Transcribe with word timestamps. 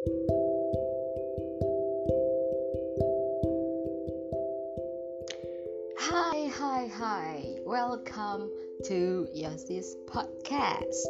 Hai 0.00 0.08
hi, 6.48 6.88
hi. 6.88 7.60
Welcome 7.68 8.48
to 8.88 9.28
Yosis 9.36 9.92
Podcast 10.08 11.04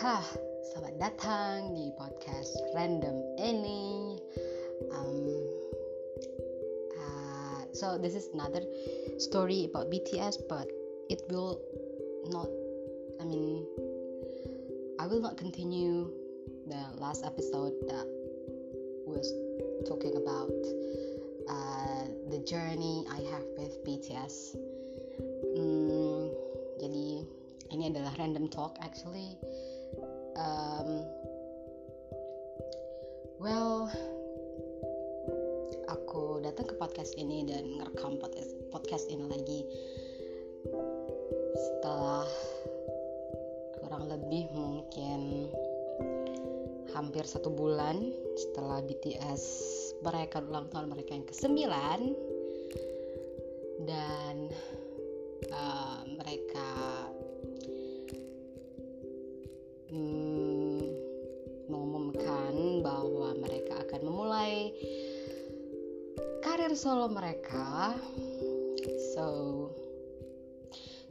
Hah, 0.00 0.24
selamat 0.72 0.96
datang 0.96 1.76
di 1.76 1.92
podcast 2.00 2.56
random 2.72 3.20
ini 3.36 4.16
um, 4.96 5.20
uh, 6.96 7.68
So 7.76 8.00
this 8.00 8.16
is 8.16 8.32
another 8.32 8.64
story 9.20 9.68
about 9.68 9.92
BTS 9.92 10.48
But 10.48 10.72
it 11.12 11.20
will 11.28 11.60
not, 12.32 12.48
I 13.20 13.28
mean 13.28 13.68
I 14.96 15.04
will 15.04 15.20
not 15.20 15.36
continue 15.36 16.21
the 16.72 17.00
last 17.04 17.22
episode 17.24 17.76
that 17.84 18.08
was 19.04 19.28
talking 19.84 20.16
about 20.16 20.48
uh, 21.52 22.04
the 22.32 22.40
journey 22.48 23.04
I 23.12 23.20
have 23.28 23.44
with 23.60 23.76
BTS. 23.84 24.56
Hmm, 25.52 26.32
jadi 26.80 27.28
ini 27.76 27.92
adalah 27.92 28.16
random 28.16 28.48
talk 28.48 28.80
actually. 28.80 29.36
Um, 30.40 31.04
well, 33.36 33.92
aku 35.92 36.40
datang 36.40 36.72
ke 36.72 36.74
podcast 36.80 37.12
ini 37.20 37.44
dan 37.44 37.68
ngerekam 37.84 38.16
podcast 38.16 38.48
podcast 38.72 39.12
ini 39.12 39.28
lagi 39.28 39.60
setelah 41.52 42.24
kurang 43.76 44.08
lebih 44.08 44.48
mungkin 44.56 45.52
hampir 47.02 47.26
satu 47.26 47.50
bulan 47.50 47.98
setelah 48.38 48.78
BTS 48.86 49.42
merayakan 50.06 50.46
ulang 50.46 50.66
tahun 50.70 50.86
mereka 50.86 51.18
yang 51.18 51.26
ke-9 51.26 51.50
dan 53.90 54.36
uh, 55.50 56.06
mereka 56.14 56.70
mm, 59.90 60.82
mengumumkan 61.66 62.86
bahwa 62.86 63.34
mereka 63.34 63.82
akan 63.82 64.00
memulai 64.06 64.70
karir 66.46 66.70
solo 66.78 67.10
mereka. 67.10 67.98
So 69.18 69.26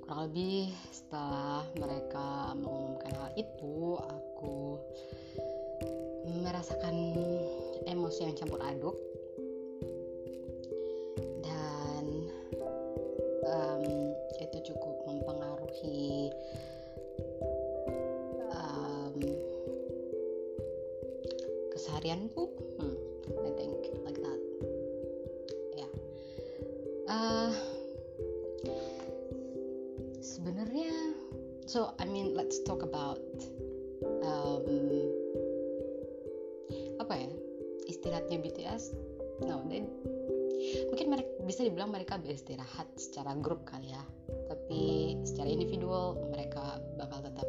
kurang 0.08 0.32
lebih 0.32 0.72
setelah 0.96 1.68
mereka 1.76 2.56
mengumumkan 2.56 3.12
hal 3.12 3.32
itu 3.36 4.00
aku 4.00 4.80
merasakan 6.26 6.96
emosi 7.90 8.30
yang 8.30 8.36
campur 8.38 8.62
aduk 8.62 9.11
grup 43.62 43.78
kali 43.78 43.94
ya. 43.94 44.02
Tapi 44.50 44.82
secara 45.22 45.46
individual 45.54 46.18
mereka 46.34 46.82
bakal 46.98 47.22
tetap 47.22 47.46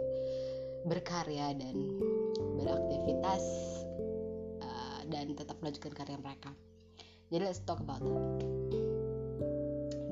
berkarya 0.85 1.57
dan 1.57 1.77
beraktivitas 2.61 3.45
uh, 4.61 5.01
dan 5.09 5.33
tetap 5.33 5.57
melanjutkan 5.65 5.97
karya 5.97 6.21
mereka. 6.21 6.53
Jadi 7.33 7.49
let's 7.49 7.65
talk 7.65 7.81
about 7.81 8.05
that. 8.05 8.45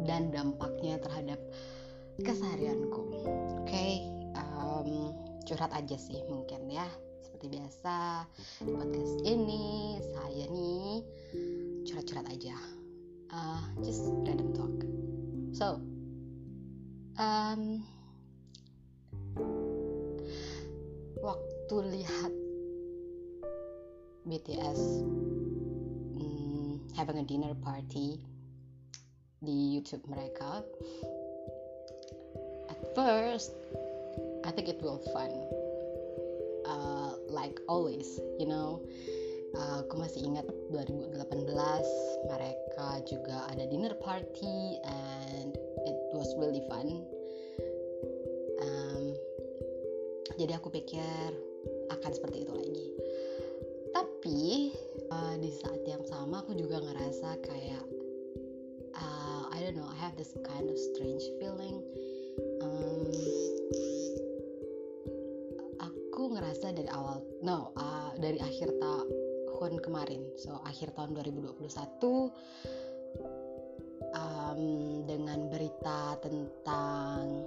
Dan 0.08 0.32
dampaknya 0.32 0.96
terhadap 1.04 1.36
keseharianku. 2.24 3.04
Oke 3.60 3.68
okay? 3.68 3.92
um, 4.40 5.12
curhat 5.44 5.68
aja 5.76 6.00
sih 6.00 6.24
mungkin 6.32 6.64
ya. 6.72 6.88
Seperti 7.20 7.60
biasa 7.60 8.24
di 8.64 8.72
podcast 8.72 9.14
ini 9.28 10.00
saya 10.16 10.44
nih 10.48 11.04
curhat-curhat 11.84 12.26
aja. 12.32 12.56
Uh, 13.30 13.62
just 13.84 14.08
random 14.24 14.50
talk. 14.56 14.74
So 15.52 15.89
um, 17.20 17.84
waktu 21.20 21.76
lihat 22.00 22.32
BTS 24.24 24.80
um, 26.16 26.80
having 26.96 27.20
a 27.20 27.26
dinner 27.28 27.52
party 27.60 28.16
di 29.44 29.76
YouTube 29.76 30.04
mereka 30.08 30.64
at 32.72 32.80
first 32.96 33.52
I 34.40 34.50
think 34.56 34.72
it 34.72 34.80
will 34.80 35.00
fun. 35.12 35.28
Uh, 36.64 37.12
like 37.28 37.60
always 37.68 38.08
you 38.40 38.48
know 38.48 38.80
uh, 39.52 39.84
aku 39.84 40.00
masih 40.00 40.24
ingat 40.24 40.48
2018 40.72 41.44
mereka 42.30 42.86
juga 43.04 43.36
ada 43.52 43.64
dinner 43.68 43.92
party 44.00 44.80
and 44.84 45.59
was 46.20 46.36
really 46.36 46.60
fun. 46.68 47.00
Um, 48.60 49.16
jadi 50.36 50.60
aku 50.60 50.68
pikir 50.68 51.32
akan 51.88 52.10
seperti 52.12 52.44
itu 52.44 52.52
lagi. 52.52 52.88
Tapi 53.96 54.40
uh, 55.08 55.34
di 55.40 55.48
saat 55.48 55.80
yang 55.88 56.04
sama 56.04 56.44
aku 56.44 56.52
juga 56.52 56.76
ngerasa 56.76 57.40
kayak 57.40 57.84
uh, 58.92 59.48
I 59.48 59.64
don't 59.64 59.80
know 59.80 59.88
I 59.88 59.96
have 59.96 60.12
this 60.20 60.36
kind 60.44 60.68
of 60.68 60.76
strange 60.76 61.24
feeling. 61.40 61.80
Um, 62.60 63.08
aku 65.80 66.36
ngerasa 66.36 66.76
dari 66.76 66.92
awal 66.92 67.24
no 67.40 67.72
uh, 67.80 68.12
dari 68.20 68.36
akhir 68.44 68.76
tahun 68.76 69.80
kemarin. 69.80 70.20
So 70.36 70.60
akhir 70.68 70.92
tahun 70.92 71.16
2021 71.16 71.64
um, 74.50 75.06
dengan 75.06 75.46
berita 75.46 76.18
tentang 76.22 77.46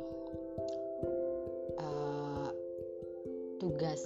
uh, 1.79 2.49
tugas 3.59 4.03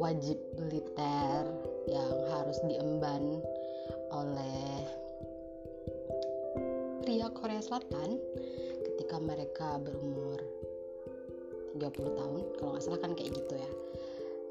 wajib 0.00 0.40
militer 0.56 1.44
yang 1.88 2.14
harus 2.32 2.56
diemban 2.64 3.44
oleh 4.12 4.88
pria 7.04 7.28
Korea 7.36 7.60
Selatan 7.60 8.16
ketika 8.80 9.20
mereka 9.20 9.76
berumur 9.76 10.40
30 11.76 11.90
tahun 11.92 12.40
kalau 12.56 12.70
nggak 12.72 12.84
salah 12.84 13.00
kan 13.02 13.12
kayak 13.12 13.34
gitu 13.36 13.54
ya. 13.58 13.70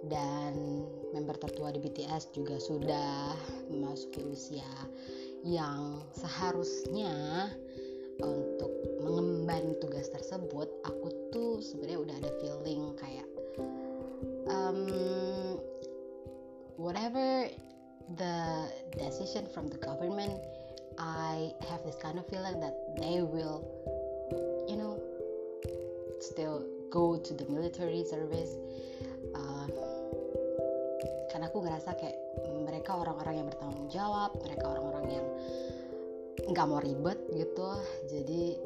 Dan 0.04 0.84
member 1.16 1.40
tertua 1.40 1.72
di 1.72 1.80
BTS 1.80 2.36
juga 2.36 2.60
sudah 2.60 3.32
memasuki 3.72 4.20
usia 4.28 4.68
yang 5.44 6.00
seharusnya 6.16 7.52
untuk 8.24 8.72
mengemban 9.04 9.76
tugas 9.84 10.08
tersebut 10.08 10.72
aku 10.88 11.08
tuh 11.36 11.60
sebenarnya 11.60 12.00
udah 12.00 12.16
ada 12.24 12.32
feeling 12.40 12.84
kayak 12.96 13.28
um, 14.48 14.88
whatever 16.80 17.52
the 18.16 18.36
decision 18.96 19.44
from 19.52 19.68
the 19.68 19.80
government 19.84 20.40
I 20.96 21.52
have 21.68 21.84
this 21.84 22.00
kind 22.00 22.22
of 22.22 22.26
feeling 22.30 22.62
that 22.64 22.76
they 22.96 23.20
will 23.26 23.66
you 24.70 24.78
know 24.80 24.96
still 26.24 26.64
go 26.94 27.18
to 27.18 27.34
the 27.34 27.46
military 27.50 28.06
service. 28.06 28.54
Uh, 29.34 29.68
karena 31.34 31.50
aku 31.50 31.66
ngerasa 31.66 31.98
kayak 31.98 32.18
mereka 32.84 33.00
orang-orang 33.00 33.36
yang 33.40 33.48
bertanggung 33.48 33.88
jawab 33.88 34.36
mereka 34.44 34.66
orang-orang 34.76 35.06
yang 35.08 35.28
nggak 36.52 36.68
mau 36.68 36.84
ribet 36.84 37.16
gitu. 37.32 37.70
Jadi 38.12 38.60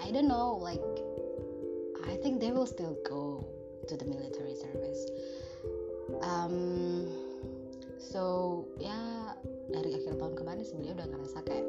I 0.00 0.08
don't 0.16 0.32
know 0.32 0.56
like 0.56 0.80
I 2.08 2.16
think 2.24 2.40
they 2.40 2.56
will 2.56 2.64
still 2.64 2.96
go 3.04 3.44
to 3.84 4.00
the 4.00 4.08
military 4.08 4.56
service. 4.56 5.04
Um, 6.24 7.04
so 8.00 8.64
ya 8.80 8.96
dari 9.68 9.92
akhir 9.92 10.16
tahun 10.16 10.32
kemarin 10.32 10.64
sebenarnya 10.64 11.04
udah 11.04 11.08
ngerasa 11.12 11.38
kayak 11.44 11.68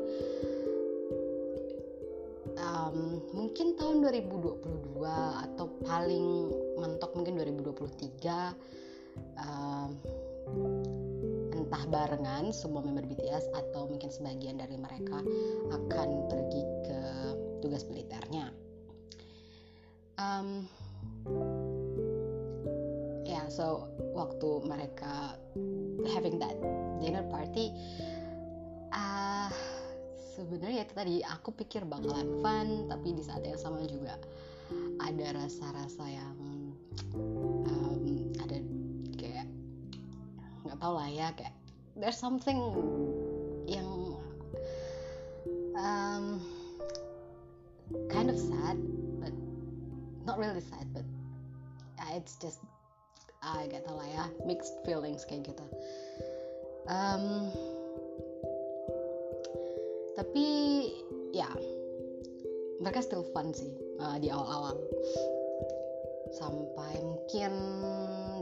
um, 2.55 3.19
mungkin 3.35 3.75
tahun 3.75 3.99
2022 3.99 4.63
atau 5.43 5.67
paling 5.83 6.55
mentok 6.79 7.11
mungkin 7.19 7.35
2023 7.35 9.43
um, 9.43 9.91
barengan 11.89 12.53
semua 12.53 12.85
member 12.85 13.05
BTS 13.09 13.49
atau 13.53 13.89
mungkin 13.89 14.13
sebagian 14.13 14.61
dari 14.61 14.77
mereka 14.77 15.21
akan 15.73 16.09
pergi 16.29 16.63
ke 16.85 16.99
tugas 17.65 17.87
militernya. 17.89 18.53
Um, 20.21 20.69
ya, 23.25 23.41
yeah, 23.41 23.45
so 23.49 23.89
waktu 24.13 24.61
mereka 24.69 25.39
having 26.13 26.37
that 26.37 26.53
dinner 27.01 27.25
party, 27.33 27.73
uh, 28.93 29.49
sebenarnya 30.37 30.85
itu 30.85 30.93
tadi 30.93 31.15
aku 31.25 31.49
pikir 31.57 31.81
bakalan 31.89 32.29
fun, 32.45 32.85
tapi 32.85 33.17
di 33.17 33.25
saat 33.25 33.41
yang 33.41 33.57
sama 33.57 33.81
juga 33.89 34.21
ada 35.01 35.33
rasa-rasa 35.33 36.05
yang 36.05 36.37
um, 37.65 38.29
ada 38.37 38.57
kayak 39.17 39.49
nggak 40.63 40.77
tau 40.79 40.93
lah 40.95 41.09
ya 41.09 41.33
kayak 41.33 41.62
there's 41.95 42.17
something 42.17 42.57
yang 43.69 44.17
um, 45.77 46.41
kind 48.09 48.29
of 48.29 48.37
sad 48.37 48.77
but 49.21 49.33
not 50.25 50.37
really 50.37 50.61
sad 50.61 50.87
but 50.93 51.05
it's 52.13 52.37
just 52.37 52.61
ah 53.43 53.59
uh, 53.59 53.91
lah 53.91 54.07
ya 54.07 54.25
mixed 54.47 54.79
feelings 54.87 55.27
kayak 55.27 55.51
gitu. 55.51 55.65
Um, 56.87 57.51
tapi 60.15 60.45
ya 61.35 61.49
mereka 62.79 63.03
still 63.03 63.27
fun 63.35 63.51
sih 63.51 63.67
uh, 63.99 64.15
di 64.21 64.31
awal-awal. 64.31 64.79
Sampai 66.33 67.03
mungkin 67.03 67.53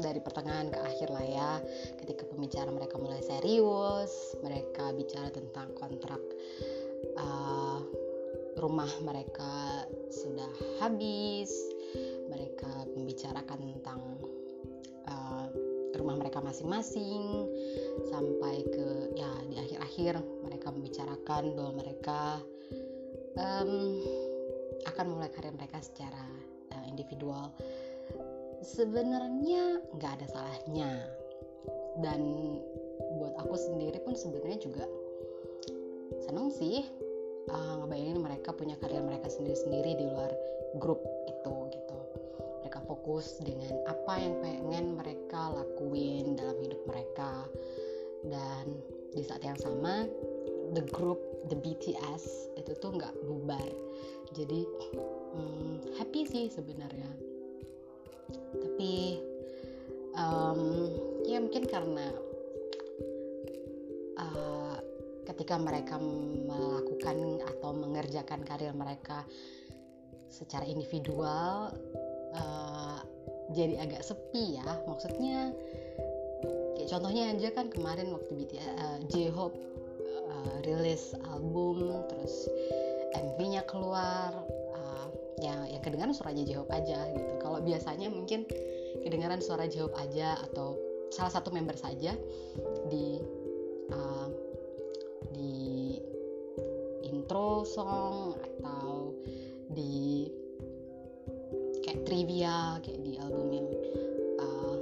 dari 0.01 0.19
pertengahan 0.19 0.73
ke 0.73 0.77
akhir 0.81 1.09
lah 1.13 1.25
ya. 1.25 1.51
Ketika 2.01 2.25
pembicaraan 2.27 2.73
mereka 2.73 2.97
mulai 2.97 3.21
serius 3.21 4.35
mereka 4.41 4.89
bicara 4.97 5.29
tentang 5.29 5.71
kontrak 5.77 6.21
uh, 7.17 7.79
rumah 8.59 8.89
mereka 9.05 9.85
sudah 10.11 10.51
habis 10.83 11.49
mereka 12.27 12.69
membicarakan 12.97 13.59
tentang 13.77 14.01
uh, 15.07 15.47
rumah 15.95 16.15
mereka 16.19 16.39
masing-masing 16.43 17.47
sampai 18.09 18.63
ke 18.67 18.87
ya 19.15 19.31
di 19.47 19.55
akhir-akhir 19.59 20.19
mereka 20.43 20.67
membicarakan 20.71 21.43
bahwa 21.55 21.71
mereka 21.79 22.21
um, 23.37 23.99
akan 24.87 25.05
memulai 25.07 25.31
karir 25.31 25.53
mereka 25.53 25.79
secara 25.83 26.25
uh, 26.73 26.85
individual 26.87 27.53
sebenarnya 28.61 29.81
nggak 29.97 30.11
ada 30.21 30.27
salahnya. 30.29 30.91
Dan 31.99 32.21
buat 33.19 33.35
aku 33.41 33.57
sendiri 33.57 33.99
pun 34.05 34.15
sebenarnya 34.15 34.59
juga 34.63 34.85
seneng 36.23 36.53
sih 36.53 36.85
uh, 37.51 37.73
ngebayangin 37.83 38.21
mereka 38.23 38.55
punya 38.55 38.77
karir 38.79 39.03
mereka 39.03 39.27
sendiri-sendiri 39.27 39.99
di 39.99 40.05
luar 40.07 40.31
grup 40.79 41.01
itu 41.27 41.53
gitu. 41.73 41.97
Mereka 42.63 42.79
fokus 42.87 43.41
dengan 43.43 43.81
apa 43.89 44.13
yang 44.21 44.39
pengen 44.39 44.85
mereka 44.95 45.51
lakuin 45.51 46.37
dalam 46.37 46.55
hidup 46.61 46.81
mereka. 46.87 47.49
Dan 48.21 48.77
di 49.11 49.25
saat 49.25 49.41
yang 49.41 49.57
sama 49.57 50.05
the 50.77 50.85
group 50.93 51.19
the 51.49 51.57
BTS 51.57 52.53
itu 52.55 52.71
tuh 52.79 52.93
nggak 52.95 53.11
bubar. 53.25 53.67
Jadi 54.31 54.63
hmm, 55.35 55.99
happy 55.99 56.23
sih 56.23 56.47
sebenarnya 56.47 57.30
tapi 58.55 59.21
um, 60.15 60.91
ya 61.23 61.39
mungkin 61.39 61.63
karena 61.67 62.07
uh, 64.19 64.75
ketika 65.27 65.55
mereka 65.55 65.95
melakukan 66.47 67.39
atau 67.55 67.71
mengerjakan 67.71 68.43
karir 68.43 68.75
mereka 68.75 69.23
secara 70.31 70.63
individual 70.63 71.71
uh, 72.35 72.99
jadi 73.51 73.83
agak 73.83 74.03
sepi 74.03 74.59
ya. 74.59 74.67
Maksudnya 74.87 75.51
kayak 76.75 76.89
contohnya 76.89 77.35
aja 77.35 77.49
kan 77.51 77.67
kemarin 77.69 78.15
waktu 78.15 78.31
BTS 78.33 78.67
uh, 78.79 78.99
J-Hope 79.11 79.59
uh, 80.31 80.55
rilis 80.63 81.13
album 81.29 81.91
terus 82.07 82.47
MV-nya 83.11 83.67
keluar 83.67 84.31
ya 85.39 85.55
yang 85.71 85.81
kedengaran 85.83 86.11
suaranya 86.11 86.43
J-Hope 86.43 86.73
aja 86.73 87.07
gitu. 87.15 87.33
Kalau 87.39 87.63
biasanya 87.63 88.11
mungkin 88.11 88.43
kedengaran 89.05 89.39
suara 89.39 89.69
J-Hope 89.69 89.95
aja 89.95 90.35
atau 90.49 90.75
salah 91.11 91.31
satu 91.31 91.51
member 91.51 91.75
saja 91.75 92.15
di 92.87 93.19
uh, 93.91 94.27
di 95.31 95.95
intro 97.07 97.63
song 97.67 98.35
atau 98.39 99.15
di 99.71 100.27
kayak 101.83 102.03
trivia 102.07 102.79
kayak 102.83 103.01
di 103.03 103.13
album 103.19 103.47
yang 103.51 103.67
uh, 104.39 104.75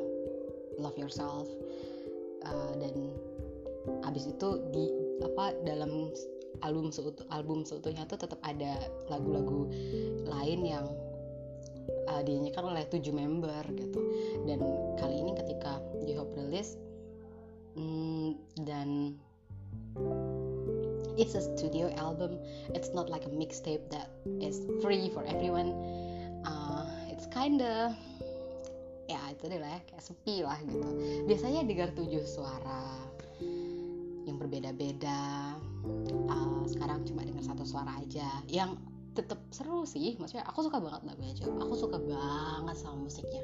Love 0.82 0.98
Yourself 0.98 1.50
uh, 2.46 2.74
dan 2.78 2.94
abis 4.06 4.30
itu 4.30 4.50
di 4.70 4.86
apa 5.26 5.58
dalam 5.66 6.14
album 6.62 6.92
seutuh 6.92 7.26
album 7.32 7.64
seutuhnya 7.64 8.04
tuh 8.10 8.20
tetap 8.20 8.40
ada 8.44 8.78
lagu-lagu 9.08 9.70
lain 10.28 10.60
yang 10.66 10.86
uh, 12.10 12.22
dinyanyikan 12.24 12.66
oleh 12.66 12.84
tujuh 12.90 13.14
member 13.14 13.64
gitu. 13.76 14.02
Dan 14.46 14.60
kali 14.98 15.16
ini 15.20 15.32
ketika 15.38 15.80
J-Hope 16.06 16.34
rilis 16.36 16.76
mm, 17.78 18.36
dan 18.66 19.16
it's 21.20 21.36
a 21.36 21.44
studio 21.44 21.92
album 22.00 22.40
it's 22.72 22.96
not 22.96 23.12
like 23.12 23.28
a 23.28 23.34
mixtape 23.34 23.84
that 23.92 24.08
is 24.40 24.64
free 24.80 25.12
for 25.12 25.24
everyone. 25.28 25.76
Uh, 26.48 26.88
it's 27.12 27.28
kinda 27.30 27.94
ya 29.10 29.20
itu 29.34 29.50
deh 29.50 29.58
lah 29.58 29.74
ya, 29.74 29.80
kayak 29.90 30.04
sepi 30.06 30.36
lah 30.46 30.60
gitu. 30.70 30.90
Biasanya 31.26 31.66
dengar 31.66 31.90
tujuh 31.98 32.22
suara 32.30 33.02
yang 34.30 34.38
berbeda-beda 34.38 35.58
uh, 36.30 36.64
sekarang 36.68 37.06
cuma 37.08 37.26
dengar 37.26 37.44
satu 37.44 37.64
suara 37.64 38.00
aja. 38.00 38.28
Yang 38.50 38.80
tetap 39.18 39.42
seru 39.52 39.84
sih 39.84 40.16
maksudnya 40.22 40.46
aku 40.48 40.64
suka 40.64 40.80
banget 40.80 41.02
lagunya 41.04 41.34
aja 41.36 41.44
aku 41.50 41.74
suka 41.76 41.98
banget 42.00 42.76
sama 42.80 43.10
musiknya. 43.10 43.44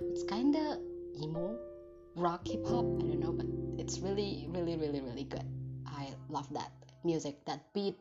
It's 0.00 0.24
kinda 0.24 0.80
emo 1.20 1.58
rock 2.16 2.46
hip 2.46 2.62
hop 2.64 2.86
I 3.02 3.12
don't 3.12 3.20
know 3.20 3.34
but 3.34 3.46
it's 3.76 4.00
really 4.00 4.48
really 4.54 4.78
really 4.78 5.02
really 5.02 5.26
good. 5.28 5.44
I 5.84 6.14
love 6.32 6.48
that 6.56 6.72
music 7.04 7.44
that 7.44 7.60
beat. 7.76 8.00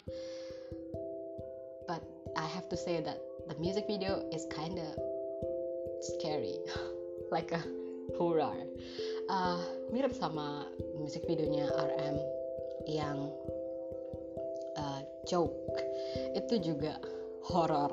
But 1.90 2.02
I 2.40 2.48
have 2.48 2.72
to 2.72 2.78
say 2.80 3.04
that 3.04 3.20
the 3.52 3.60
music 3.60 3.86
video 3.90 4.24
is 4.32 4.48
kinda 4.48 4.96
scary 6.00 6.58
like 7.36 7.52
a 7.52 7.62
horror. 8.16 8.56
Uh, 9.28 9.60
mirip 9.92 10.16
sama 10.16 10.68
musik 11.00 11.24
videonya 11.28 11.68
RM 11.72 12.18
yang 12.88 13.32
Choke 15.26 15.56
itu 16.36 16.60
juga 16.60 17.00
horror. 17.44 17.92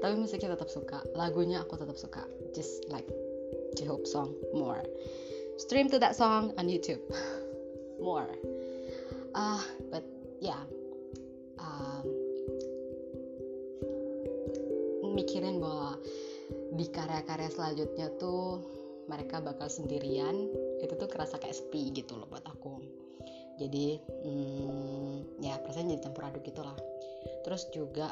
Tapi 0.00 0.14
musiknya 0.16 0.56
tetap 0.56 0.72
suka. 0.72 1.04
Lagunya 1.12 1.60
aku 1.60 1.76
tetap 1.76 1.96
suka. 2.00 2.24
Just 2.56 2.88
like 2.88 3.06
J-Hope 3.76 4.08
song 4.08 4.32
more. 4.56 4.80
Stream 5.60 5.88
to 5.92 6.00
that 6.00 6.16
song 6.16 6.52
on 6.60 6.68
YouTube. 6.68 7.00
More. 7.96 8.28
Uh, 9.32 9.64
but 9.88 10.04
yeah. 10.36 10.60
Um, 11.56 12.04
mikirin 15.16 15.64
bahwa 15.64 15.96
di 16.76 16.92
karya-karya 16.92 17.48
selanjutnya 17.48 18.12
tuh 18.20 18.60
mereka 19.08 19.40
bakal 19.40 19.72
sendirian. 19.72 20.52
Itu 20.84 21.00
tuh 21.00 21.08
kerasa 21.08 21.40
kayak 21.40 21.56
sepi 21.56 21.88
gitu 21.96 22.20
loh 22.20 22.28
buat 22.28 22.44
aku. 22.44 22.84
Jadi 23.56 23.96
hmm, 24.28 25.16
ya 25.40 25.60
perasaan 25.60 25.92
jadi 25.92 26.02
campur 26.02 26.24
aduk 26.24 26.42
gitulah 26.44 26.76
terus 27.44 27.68
juga 27.70 28.10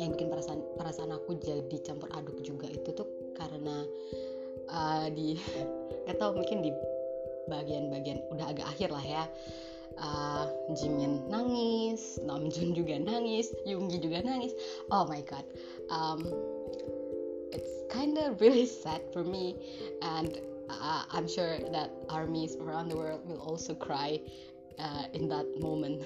yang 0.00 0.16
bikin 0.16 0.32
perasaan 0.32 0.60
perasaan 0.80 1.12
aku 1.12 1.36
jadi 1.36 1.76
campur 1.84 2.08
aduk 2.16 2.40
juga 2.40 2.66
itu 2.68 2.90
tuh 2.96 3.08
karena 3.36 3.84
uh, 4.72 5.06
di 5.12 5.36
nggak 6.08 6.16
tahu 6.16 6.40
mungkin 6.40 6.64
di 6.64 6.70
bagian-bagian 7.50 8.22
udah 8.30 8.46
agak 8.54 8.66
akhir 8.70 8.94
lah 8.94 9.04
ya. 9.04 9.24
Uh, 9.92 10.48
Jimin 10.72 11.28
nangis, 11.28 12.16
Namjoon 12.24 12.72
juga 12.72 12.96
nangis, 12.96 13.52
Yoongi 13.68 14.00
juga 14.00 14.24
nangis. 14.24 14.56
Oh 14.88 15.04
my 15.04 15.20
god, 15.20 15.44
um, 15.92 16.24
kind 17.92 18.16
of 18.16 18.40
really 18.40 18.64
sad 18.64 19.04
for 19.12 19.20
me. 19.20 19.52
And 20.00 20.32
uh, 20.80 21.04
i'm 21.12 21.28
sure 21.28 21.58
that 21.72 21.90
armies 22.08 22.56
around 22.56 22.88
the 22.88 22.96
world 22.96 23.20
will 23.28 23.40
also 23.40 23.74
cry 23.74 24.20
uh, 24.78 25.04
in 25.12 25.28
that 25.28 25.46
moment 25.60 26.02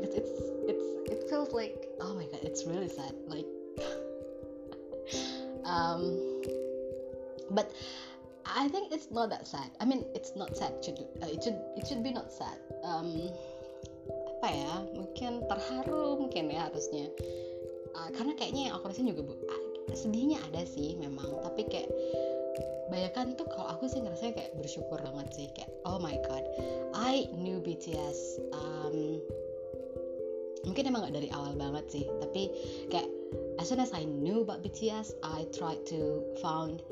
because 0.00 0.14
it's 0.16 0.34
it's 0.68 0.86
it 1.10 1.20
feels 1.28 1.52
like 1.52 1.76
oh 2.00 2.14
my 2.14 2.24
god 2.32 2.40
it's 2.42 2.64
really 2.66 2.88
sad 2.88 3.12
like 3.28 3.46
um 5.64 6.16
but 7.50 7.70
I 8.46 8.68
think 8.68 8.92
it's 8.92 9.10
not 9.10 9.30
that 9.30 9.46
sad. 9.46 9.70
I 9.80 9.84
mean, 9.84 10.04
it's 10.14 10.34
not 10.34 10.56
sad. 10.56 10.72
It 10.78 10.84
should 10.84 10.98
uh, 11.22 11.30
it 11.30 11.42
should 11.42 11.58
it 11.76 11.86
should 11.86 12.02
be 12.02 12.10
not 12.10 12.32
sad. 12.32 12.58
Um, 12.82 13.30
apa 14.10 14.48
ya? 14.50 14.74
Mungkin 14.96 15.46
terharu 15.46 16.18
mungkin 16.18 16.50
ya 16.50 16.66
harusnya. 16.66 17.06
Uh, 17.94 18.10
karena 18.14 18.34
kayaknya 18.34 18.70
yang 18.70 18.74
aku 18.78 18.90
rasain 18.90 19.06
juga 19.06 19.22
bu, 19.26 19.34
sedihnya 19.94 20.42
ada 20.50 20.66
sih 20.66 20.98
memang. 20.98 21.30
Tapi 21.46 21.62
kayak 21.70 21.90
bayangkan 22.90 23.38
tuh 23.38 23.46
kalau 23.46 23.70
aku 23.70 23.86
sih 23.86 24.02
ngerasa 24.02 24.34
kayak 24.34 24.52
bersyukur 24.58 24.98
banget 25.00 25.28
sih 25.32 25.46
kayak 25.54 25.70
oh 25.86 25.96
my 26.02 26.18
god, 26.26 26.44
I 26.92 27.30
knew 27.34 27.62
BTS. 27.62 28.42
Um, 28.52 29.22
mungkin 30.66 30.92
emang 30.92 31.08
gak 31.08 31.16
dari 31.16 31.32
awal 31.32 31.56
banget 31.56 31.88
sih, 31.88 32.04
tapi 32.20 32.52
kayak 32.92 33.08
as 33.56 33.70
soon 33.70 33.80
as 33.80 33.94
I 33.96 34.04
knew 34.04 34.44
about 34.44 34.60
BTS, 34.60 35.16
I 35.22 35.46
tried 35.54 35.86
to 35.94 36.24
found 36.42 36.84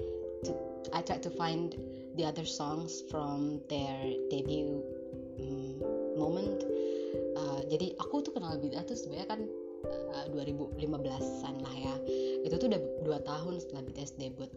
to 0.47 0.55
I 0.95 1.03
tried 1.03 1.21
to 1.27 1.33
find 1.35 1.75
the 2.15 2.25
other 2.25 2.47
songs 2.47 3.03
from 3.11 3.61
their 3.69 4.15
debut 4.31 4.81
um, 5.43 5.83
moment. 6.17 6.65
Uh, 7.39 7.63
jadi 7.71 7.95
aku 7.99 8.23
tuh 8.23 8.35
kenal 8.35 8.59
BTS 8.59 8.91
tuh 8.91 8.99
sebenarnya 8.99 9.29
kan 9.39 9.41
uh, 9.87 10.27
2015an 10.35 11.55
lah 11.63 11.75
ya. 11.75 11.95
Itu 12.43 12.59
tuh 12.59 12.69
udah 12.71 12.83
dua 13.07 13.19
tahun 13.23 13.63
setelah 13.63 13.83
BTS 13.87 14.19
debut. 14.19 14.51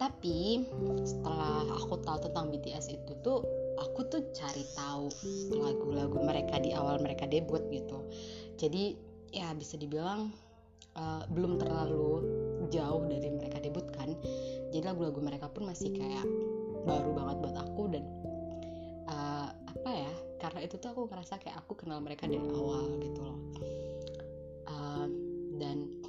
Tapi 0.00 0.64
setelah 1.04 1.68
aku 1.76 2.00
tahu 2.00 2.24
tentang 2.24 2.48
BTS 2.48 2.88
itu 2.88 3.12
tuh 3.20 3.44
aku 3.76 4.08
tuh 4.08 4.24
cari 4.32 4.64
tahu 4.72 5.12
lagu-lagu 5.52 6.16
mereka 6.24 6.56
di 6.56 6.72
awal 6.72 7.04
mereka 7.04 7.28
debut 7.28 7.60
gitu. 7.68 8.08
Jadi 8.56 8.96
ya 9.30 9.52
bisa 9.52 9.76
dibilang 9.76 10.32
uh, 10.96 11.22
belum 11.30 11.60
terlalu 11.60 12.24
jauh 12.70 13.02
dari 13.06 13.28
mereka 13.30 13.58
debut 13.62 13.86
kan 13.94 14.14
jadi 14.70 14.94
lagu-lagu 14.94 15.18
mereka 15.22 15.50
pun 15.50 15.66
masih 15.66 15.90
kayak 15.94 16.26
baru 16.86 17.10
banget 17.14 17.36
buat 17.42 17.56
aku 17.58 17.82
dan 17.92 18.04
uh, 19.10 19.50
apa 19.50 19.90
ya 19.90 20.12
karena 20.40 20.60
itu 20.64 20.74
tuh 20.80 20.90
aku 20.94 21.02
ngerasa 21.10 21.36
kayak 21.42 21.56
aku 21.60 21.76
kenal 21.76 22.00
mereka 22.00 22.26
dari 22.26 22.40
awal 22.40 22.86
gitu 23.02 23.20
loh 23.20 23.38
uh, 24.70 25.06
dan 25.58 25.99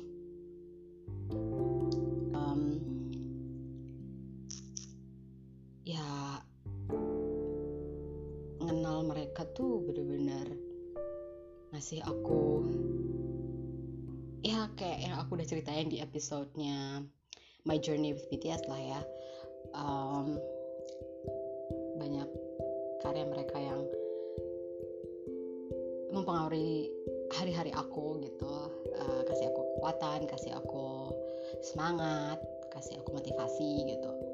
mereka 9.05 9.45
tuh 9.53 9.81
bener-bener 9.85 10.47
ngasih 11.71 12.03
aku 12.03 12.65
ya 14.41 14.67
kayak 14.75 14.99
yang 15.05 15.15
aku 15.21 15.37
udah 15.37 15.47
ceritain 15.47 15.87
di 15.87 16.01
episodenya 16.01 17.05
my 17.63 17.77
journey 17.77 18.13
with 18.13 18.25
BTS 18.33 18.65
lah 18.65 18.81
ya. 18.81 19.01
Um, 19.77 20.41
banyak 22.01 22.27
karya 23.05 23.25
mereka 23.29 23.57
yang 23.61 23.85
mempengaruhi 26.11 26.89
hari-hari 27.31 27.71
aku 27.71 28.19
gitu. 28.25 28.53
Uh, 28.97 29.21
kasih 29.29 29.47
aku 29.53 29.61
kekuatan 29.77 30.27
kasih 30.27 30.51
aku 30.57 31.15
semangat 31.61 32.41
kasih 32.73 32.97
aku 32.99 33.15
motivasi 33.15 33.83
gitu 33.87 34.30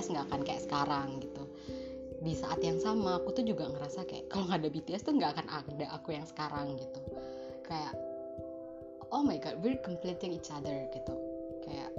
BTS 0.00 0.16
nggak 0.16 0.26
akan 0.32 0.42
kayak 0.48 0.62
sekarang 0.64 1.08
gitu. 1.20 1.44
Di 2.24 2.32
saat 2.32 2.64
yang 2.64 2.80
sama 2.80 3.20
aku 3.20 3.36
tuh 3.36 3.44
juga 3.44 3.68
ngerasa 3.68 4.08
kayak 4.08 4.32
kalau 4.32 4.48
nggak 4.48 4.64
ada 4.64 4.70
BTS 4.72 5.04
tuh 5.04 5.12
nggak 5.12 5.30
akan 5.36 5.46
ada 5.60 5.86
aku 5.92 6.16
yang 6.16 6.24
sekarang 6.24 6.80
gitu. 6.80 7.00
Kayak 7.68 7.92
oh 9.12 9.20
my 9.20 9.36
god 9.36 9.60
we're 9.60 9.76
completing 9.84 10.32
each 10.32 10.48
other 10.48 10.88
gitu. 10.96 11.12
Kayak 11.68 11.92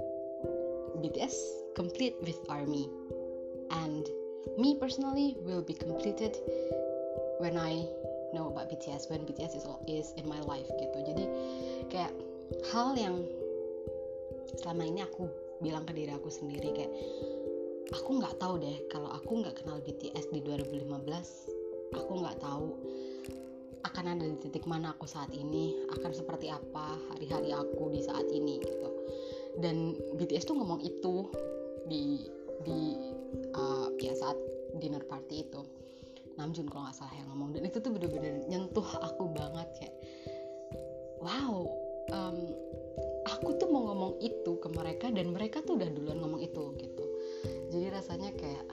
BTS 0.98 1.34
complete 1.78 2.18
with 2.26 2.42
ARMY 2.50 2.90
and 3.86 4.10
me 4.58 4.74
personally 4.82 5.38
will 5.46 5.62
be 5.62 5.78
completed 5.78 6.34
when 7.38 7.54
I 7.54 7.86
know 8.34 8.50
about 8.50 8.66
BTS 8.66 9.14
when 9.14 9.22
BTS 9.22 9.54
is 9.54 9.66
is 9.86 10.10
in 10.18 10.26
my 10.26 10.42
life 10.50 10.66
gitu. 10.74 10.98
Jadi 11.06 11.24
kayak 11.86 12.10
hal 12.74 12.98
yang 12.98 13.22
selama 14.58 14.90
ini 14.90 15.06
aku 15.06 15.30
bilang 15.62 15.86
ke 15.86 15.94
diri 15.94 16.10
aku 16.10 16.26
sendiri 16.26 16.74
kayak 16.74 16.90
aku 17.92 18.10
nggak 18.18 18.40
tahu 18.40 18.56
deh 18.58 18.76
kalau 18.88 19.12
aku 19.12 19.44
nggak 19.44 19.60
kenal 19.60 19.78
BTS 19.84 20.32
di 20.32 20.40
2015 20.40 20.88
aku 21.92 22.12
nggak 22.24 22.40
tahu 22.40 22.72
akan 23.82 24.04
ada 24.16 24.24
di 24.24 24.36
titik 24.40 24.64
mana 24.64 24.94
aku 24.94 25.04
saat 25.04 25.28
ini 25.34 25.76
akan 25.92 26.10
seperti 26.14 26.48
apa 26.48 26.96
hari-hari 27.12 27.50
aku 27.50 27.90
di 27.90 28.00
saat 28.00 28.24
ini 28.30 28.62
gitu. 28.62 28.88
Dan 29.58 29.98
BTS 30.16 30.48
tuh 30.48 30.56
ngomong 30.56 30.80
itu 30.80 31.28
di 31.90 32.24
di 32.62 32.94
uh, 33.58 33.90
ya 33.98 34.14
saat 34.14 34.38
dinner 34.78 35.02
party 35.02 35.44
itu. 35.44 35.60
Namjoon 36.38 36.70
kalau 36.70 36.88
nggak 36.88 36.96
salah 36.96 37.14
yang 37.18 37.28
ngomong. 37.34 37.58
Dan 37.58 37.66
itu 37.66 37.82
tuh 37.82 37.90
bener-bener 37.90 38.46
nyentuh 38.46 38.86
aku 39.02 39.34
banget 39.34 39.68
kayak 39.76 39.96
wow 41.18 41.66
um, 42.14 42.38
aku 43.28 43.54
tuh 43.58 43.68
mau 43.70 43.92
ngomong 43.92 44.18
itu 44.22 44.58
ke 44.62 44.68
mereka 44.72 45.10
dan 45.10 45.34
mereka 45.34 45.58
tuh 45.62 45.74
udah 45.78 45.90
duluan 45.90 46.18
ngomong 46.18 46.42
itu 46.42 46.74
gitu 46.78 47.11
jadi 47.72 47.88
rasanya 47.96 48.30
kayak 48.36 48.64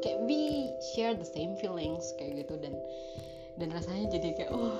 kayak 0.00 0.18
we 0.24 0.72
share 0.96 1.12
the 1.12 1.28
same 1.28 1.54
feelings 1.60 2.08
kayak 2.16 2.42
gitu 2.44 2.56
dan 2.56 2.74
dan 3.60 3.68
rasanya 3.74 4.08
jadi 4.08 4.28
kayak 4.34 4.50
oh 4.50 4.72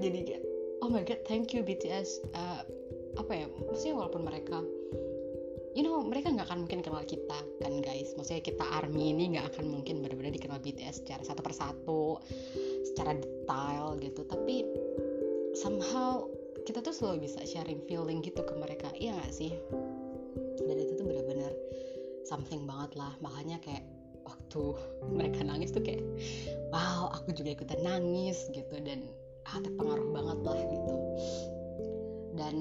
jadi 0.00 0.18
kayak 0.24 0.42
oh 0.80 0.88
my 0.88 1.04
god 1.04 1.20
thank 1.28 1.52
you 1.52 1.60
BTS 1.60 2.24
uh, 2.32 2.64
apa 3.16 3.32
ya 3.32 3.46
maksudnya 3.68 3.94
walaupun 4.00 4.24
mereka 4.24 4.64
you 5.76 5.84
know 5.84 6.00
mereka 6.00 6.32
nggak 6.32 6.48
akan 6.48 6.64
mungkin 6.64 6.80
kenal 6.80 7.04
kita 7.04 7.36
kan 7.60 7.84
guys. 7.84 8.16
Maksudnya 8.16 8.40
kita 8.40 8.64
army 8.64 9.12
ini 9.12 9.36
nggak 9.36 9.52
akan 9.54 9.68
mungkin 9.68 10.00
benar-benar 10.00 10.32
dikenal 10.32 10.58
BTS 10.64 11.04
secara 11.04 11.20
satu 11.20 11.44
persatu 11.44 12.16
secara 12.88 13.12
detail 13.12 14.00
gitu. 14.00 14.24
Tapi 14.24 14.64
somehow 15.52 16.24
kita 16.64 16.80
tuh 16.80 16.96
selalu 16.96 17.28
bisa 17.28 17.44
sharing 17.44 17.84
feeling 17.84 18.24
gitu 18.24 18.40
ke 18.40 18.54
mereka. 18.56 18.88
Iya 18.96 19.20
nggak 19.20 19.32
sih? 19.36 19.52
Dan 20.64 20.76
itu 20.80 20.96
tuh 20.96 21.04
benar-benar 21.04 21.52
something 22.26 22.66
banget 22.66 22.98
lah. 22.98 23.14
Makanya 23.22 23.62
kayak 23.62 23.86
waktu 24.26 24.62
mereka 25.16 25.46
nangis 25.46 25.70
tuh 25.70 25.82
kayak 25.86 26.02
wow 26.74 27.14
aku 27.14 27.32
juga 27.32 27.54
ikutan 27.54 27.80
nangis 27.86 28.50
gitu. 28.50 28.74
Dan 28.82 29.06
ah, 29.46 29.62
terpengaruh 29.62 30.10
banget 30.10 30.38
lah 30.42 30.58
gitu. 30.58 30.96
Dan 32.36 32.56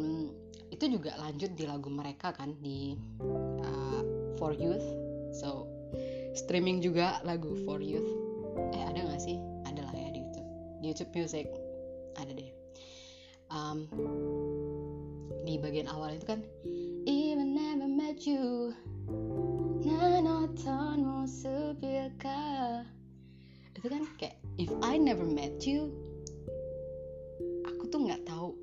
itu 0.69 0.85
juga 0.87 1.17
lanjut 1.19 1.51
di 1.57 1.65
lagu 1.67 1.89
mereka 1.89 2.31
kan 2.31 2.53
di 2.61 2.93
uh, 3.65 4.01
For 4.37 4.53
Youth. 4.53 4.85
So 5.35 5.67
streaming 6.37 6.79
juga 6.79 7.19
lagu 7.25 7.57
For 7.65 7.81
Youth. 7.81 8.07
Eh 8.71 8.83
ada 8.85 9.03
nggak 9.03 9.21
sih? 9.21 9.41
Ada 9.67 9.81
lah 9.83 9.93
ya 9.97 10.09
di 10.13 10.19
YouTube. 10.23 10.47
Di 10.79 10.85
YouTube 10.93 11.11
Music. 11.17 11.47
Ada 12.15 12.31
deh. 12.31 12.51
Um, 13.51 13.87
di 15.45 15.61
bagian 15.61 15.85
awal 15.85 16.17
itu 16.17 16.25
kan 16.25 16.41
Even 17.05 17.53
never 17.53 17.85
met 17.85 18.25
you 18.25 18.73
itu 23.85 23.93
kan 23.93 24.03
kayak 24.17 24.41
if 24.57 24.73
I 24.81 24.97
never 24.97 25.21
met 25.21 25.61
you 25.61 25.93
aku 27.69 27.85
tuh 27.93 28.01
nggak 28.01 28.25
tahu 28.25 28.57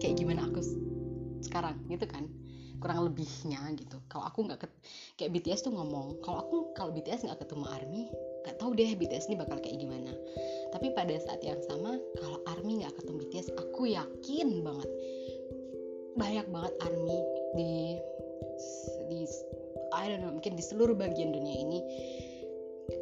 kayak 0.00 0.16
gimana 0.16 0.48
aku 0.48 0.64
sekarang 1.44 1.76
gitu 1.92 2.08
kan? 2.08 2.24
Kurang 2.80 3.04
lebihnya 3.04 3.60
gitu. 3.76 4.00
Kalau 4.08 4.24
aku 4.24 4.48
nggak 4.48 4.64
kayak 5.20 5.30
BTS 5.36 5.68
tuh 5.68 5.76
ngomong 5.76 6.16
kalau 6.24 6.48
aku 6.48 6.56
kalau 6.72 6.96
BTS 6.96 7.28
nggak 7.28 7.44
ketemu 7.44 7.64
ARMY 7.68 8.02
nggak 8.48 8.56
tahu 8.56 8.72
deh 8.72 8.88
BTS 8.96 9.28
ini 9.28 9.36
bakal 9.36 9.60
kayak 9.60 9.76
gimana. 9.76 10.16
Tapi 10.72 10.96
pada 10.96 11.12
saat 11.20 11.44
yang 11.44 11.60
sama 11.68 12.00
kalau 12.24 12.40
ARMY 12.56 12.88
nggak 12.88 12.96
ketemu 12.96 13.16
BTS 13.28 13.48
aku 13.60 13.92
yakin 13.92 14.64
banget 14.64 14.90
banyak 16.16 16.46
banget 16.48 16.72
ARMY 16.88 17.18
di 17.52 17.72
di 19.12 19.20
I 19.94 20.10
don't 20.10 20.22
know 20.26 20.34
mungkin 20.34 20.58
di 20.58 20.64
seluruh 20.64 20.98
bagian 20.98 21.30
dunia 21.30 21.56
ini 21.62 21.80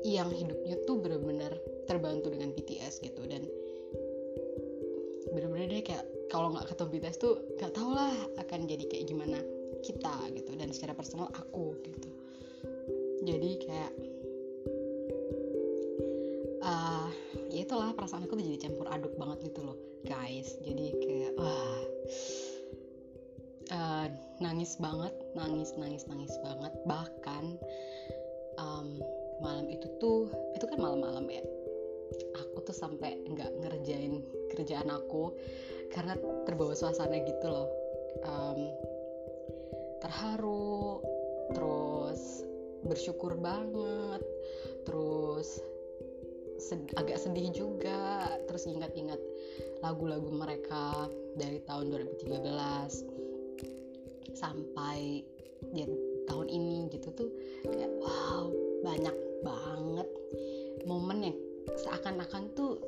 yang 0.07 0.31
hidupnya 0.31 0.79
tuh 0.87 0.99
benar-benar 1.03 1.55
terbantu 1.91 2.31
dengan 2.31 2.55
BTS 2.55 3.03
gitu. 3.03 3.23
Dan 3.27 3.47
bener-bener 5.33 5.67
deh 5.73 5.85
kayak 5.85 6.05
kalau 6.29 6.53
nggak 6.53 6.69
ketemu 6.71 6.89
BTS 6.99 7.17
tuh 7.19 7.35
nggak 7.59 7.73
tau 7.73 7.91
lah 7.91 8.13
akan 8.39 8.69
jadi 8.69 8.85
kayak 8.89 9.05
gimana 9.09 9.39
kita 9.83 10.15
gitu 10.37 10.53
dan 10.55 10.69
secara 10.71 10.93
personal 10.95 11.33
aku 11.35 11.75
gitu. 11.83 12.09
Jadi 13.23 13.51
kayak 13.63 13.93
uh, 16.63 17.09
ya 17.51 17.61
itulah 17.63 17.95
perasaan 17.95 18.27
aku 18.27 18.39
tuh 18.39 18.47
jadi 18.47 18.69
campur 18.69 18.87
aduk 18.91 19.15
banget 19.19 19.51
gitu 19.51 19.65
loh 19.67 19.79
guys. 20.05 20.59
Jadi 20.63 20.87
kayak 21.01 21.33
wah. 21.39 21.49
uh, 21.49 22.51
nangis 24.43 24.76
banget 24.83 25.14
nangis 25.38 25.73
nangis 25.79 26.05
nangis 26.11 26.35
banget. 26.43 26.73
Bahkan 26.85 27.45
um, 28.59 28.99
malam 29.38 29.67
itu 29.71 29.87
tuh 30.02 30.29
itu 30.59 30.64
kan 30.67 30.79
malam-malam 30.83 31.25
ya. 31.31 31.45
Aku 32.37 32.61
tuh 32.67 32.76
sampai 32.76 33.17
nggak 33.25 33.50
ngerjain 33.62 34.21
kerjaan 34.52 34.91
aku 34.93 35.33
karena 35.95 36.19
terbawa 36.45 36.75
suasana 36.76 37.23
gitu 37.23 37.47
loh. 37.49 37.69
Um, 38.26 38.61
terharu 40.02 41.00
terus 41.55 42.45
bersyukur 42.83 43.38
banget 43.38 44.21
terus 44.85 45.62
sed 46.61 46.83
agak 46.99 47.23
sedih 47.23 47.49
juga. 47.55 48.26
Terus 48.50 48.69
ingat-ingat 48.69 49.21
lagu-lagu 49.81 50.29
mereka 50.29 51.09
dari 51.38 51.62
tahun 51.64 51.88
2013 51.88 53.22
sampai 54.35 55.23
di 55.73 55.83
tahun 56.27 56.49
ini 56.51 56.91
gitu 56.91 57.09
tuh 57.15 57.31
kayak 57.67 57.93
wow 58.03 58.51
banyak 58.83 59.17
banget 59.47 60.09
momen 60.87 61.19
yang 61.31 61.37
seakan-akan 61.79 62.51
tuh 62.59 62.83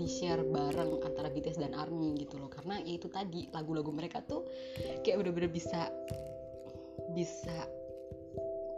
di 0.00 0.06
share 0.06 0.40
bareng 0.46 1.02
antara 1.02 1.28
BTS 1.28 1.60
dan 1.60 1.74
ARMY 1.74 2.24
gitu 2.24 2.38
loh. 2.38 2.48
Karena 2.48 2.78
ya 2.86 2.96
itu 2.96 3.10
tadi 3.10 3.50
lagu-lagu 3.50 3.90
mereka 3.90 4.22
tuh 4.24 4.46
kayak 5.02 5.20
bener-bener 5.20 5.50
bisa 5.50 5.90
bisa 7.12 7.56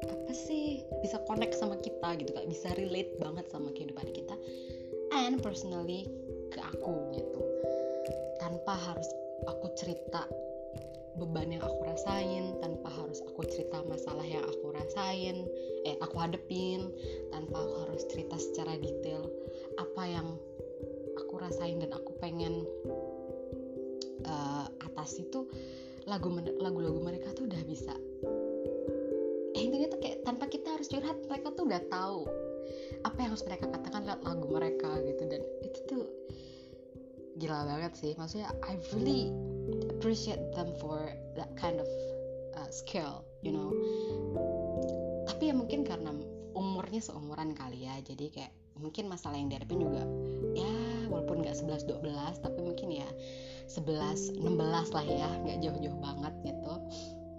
apa 0.02 0.32
sih 0.34 0.82
bisa 1.04 1.20
connect 1.28 1.54
sama 1.54 1.78
kita 1.78 2.18
gitu 2.18 2.34
kayak 2.34 2.50
bisa 2.50 2.74
relate 2.74 3.12
banget 3.22 3.46
sama 3.52 3.70
kehidupan 3.70 4.08
kita 4.10 4.34
and 5.14 5.38
personally 5.44 6.08
ke 6.50 6.58
aku 6.58 7.12
gitu. 7.14 7.40
Tanpa 8.40 8.74
harus 8.74 9.06
aku 9.46 9.70
cerita 9.78 10.26
beban 11.20 11.52
yang 11.52 11.62
aku 11.64 11.80
rasain 11.84 12.56
tanpa 12.64 12.88
harus 12.88 13.20
aku 13.28 13.44
cerita 13.44 13.84
masalah 13.84 14.24
yang 14.24 14.42
aku 14.48 14.72
rasain 14.72 15.44
eh 15.84 15.96
aku 16.00 16.16
hadepin 16.16 16.88
tanpa 17.28 17.60
aku 17.60 17.74
harus 17.88 18.02
cerita 18.08 18.36
secara 18.40 18.80
detail 18.80 19.28
apa 19.76 20.02
yang 20.08 20.28
aku 21.20 21.34
rasain 21.36 21.80
dan 21.80 21.92
aku 21.92 22.16
pengen 22.20 22.64
uh, 24.24 24.66
atas 24.84 25.20
itu 25.20 25.48
lagu 26.06 26.28
lagu-lagu 26.58 26.98
mereka 26.98 27.30
tuh 27.36 27.46
udah 27.46 27.62
bisa. 27.62 27.94
Eh 29.52 29.62
intinya 29.62 29.92
tuh 29.92 30.00
kayak 30.02 30.24
tanpa 30.26 30.50
kita 30.50 30.74
harus 30.74 30.90
curhat 30.90 31.18
mereka 31.28 31.54
tuh 31.54 31.68
udah 31.68 31.82
tahu 31.92 32.26
apa 33.06 33.16
yang 33.20 33.30
harus 33.34 33.44
mereka 33.46 33.70
katakan 33.70 34.02
lewat 34.08 34.22
lagu 34.26 34.46
mereka 34.50 34.90
gitu. 35.06 35.22
Dan 35.28 35.42
itu 35.62 35.78
tuh 35.86 36.04
gila 37.38 37.68
banget 37.68 37.92
sih. 37.94 38.12
Maksudnya 38.18 38.50
I 38.66 38.76
really 38.90 39.30
appreciate 40.02 40.42
them 40.50 40.74
for 40.82 41.14
that 41.38 41.54
kind 41.54 41.78
of 41.78 41.86
uh, 42.58 42.66
skill 42.74 43.22
you 43.46 43.54
know. 43.54 43.70
Tapi 45.30 45.50
ya 45.50 45.54
mungkin 45.54 45.86
karena 45.86 46.10
umurnya 46.58 46.98
seumuran 46.98 47.54
kali 47.54 47.86
ya 47.86 47.94
jadi 48.02 48.26
kayak 48.34 48.52
mungkin 48.82 49.06
masalah 49.06 49.38
yang 49.38 49.46
dihadapin 49.46 49.78
juga 49.78 50.02
ya 50.58 50.74
walaupun 51.06 51.46
nggak 51.46 51.54
11 51.54 51.86
12 51.86 52.42
tapi 52.42 52.60
mungkin 52.66 52.88
ya 52.90 53.06
11 53.70 54.42
16 54.42 54.90
lah 54.90 55.06
ya 55.06 55.30
nggak 55.46 55.58
jauh-jauh 55.62 55.98
banget 56.02 56.34
gitu. 56.50 56.74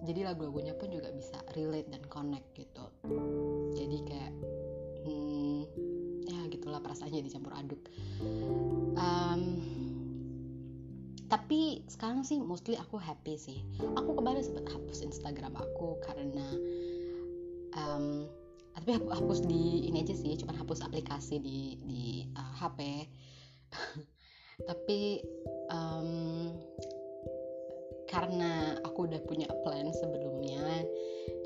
Jadi 0.08 0.20
lagu-lagunya 0.24 0.72
pun 0.80 0.88
juga 0.88 1.12
bisa 1.12 1.36
relate 1.60 1.92
dan 1.92 2.04
connect 2.08 2.48
gitu. 2.56 2.86
Jadi 3.76 3.98
kayak 4.08 4.32
hmm, 5.04 5.60
ya 6.32 6.40
gitulah 6.48 6.80
perasaannya 6.80 7.28
dicampur 7.28 7.52
aduk. 7.56 7.80
Um, 8.96 9.44
tapi 11.34 11.82
sekarang 11.90 12.22
sih 12.22 12.38
mostly 12.38 12.78
aku 12.78 13.02
happy 13.02 13.34
sih. 13.42 13.66
Aku 13.98 14.14
kemarin 14.14 14.46
sempat 14.46 14.70
hapus 14.70 15.02
Instagram 15.02 15.58
aku 15.58 15.98
karena 16.06 16.46
um, 17.74 18.30
tapi 18.78 19.02
aku 19.02 19.10
hapus 19.10 19.42
di 19.50 19.90
ini 19.90 20.06
aja 20.06 20.14
sih 20.14 20.38
cuma 20.38 20.54
hapus 20.54 20.86
aplikasi 20.86 21.42
di 21.42 21.82
di 21.90 22.30
uh, 22.38 22.38
eh, 22.38 22.52
HP 22.62 22.80
tapi 24.70 25.26
um, 25.74 26.54
karena 28.06 28.78
aku 28.86 29.10
udah 29.10 29.18
punya 29.26 29.50
plan 29.66 29.90
sebelumnya 29.90 30.86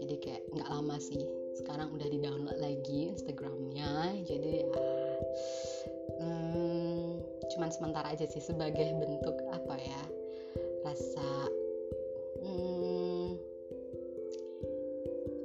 jadi 0.03 0.15
kayak 0.19 0.43
nggak 0.51 0.67
lama 0.67 0.99
sih. 0.99 1.23
Sekarang 1.63 1.95
udah 1.95 2.11
di 2.11 2.19
download 2.19 2.59
lagi 2.59 3.15
Instagramnya 3.15 4.19
jadi 4.27 4.67
um, 6.19 6.86
cuman 7.57 7.73
sementara 7.73 8.13
aja 8.13 8.29
sih 8.29 8.37
sebagai 8.37 8.85
bentuk 9.01 9.33
apa 9.49 9.81
ya 9.81 10.01
rasa 10.85 11.29
hmm, 12.45 13.33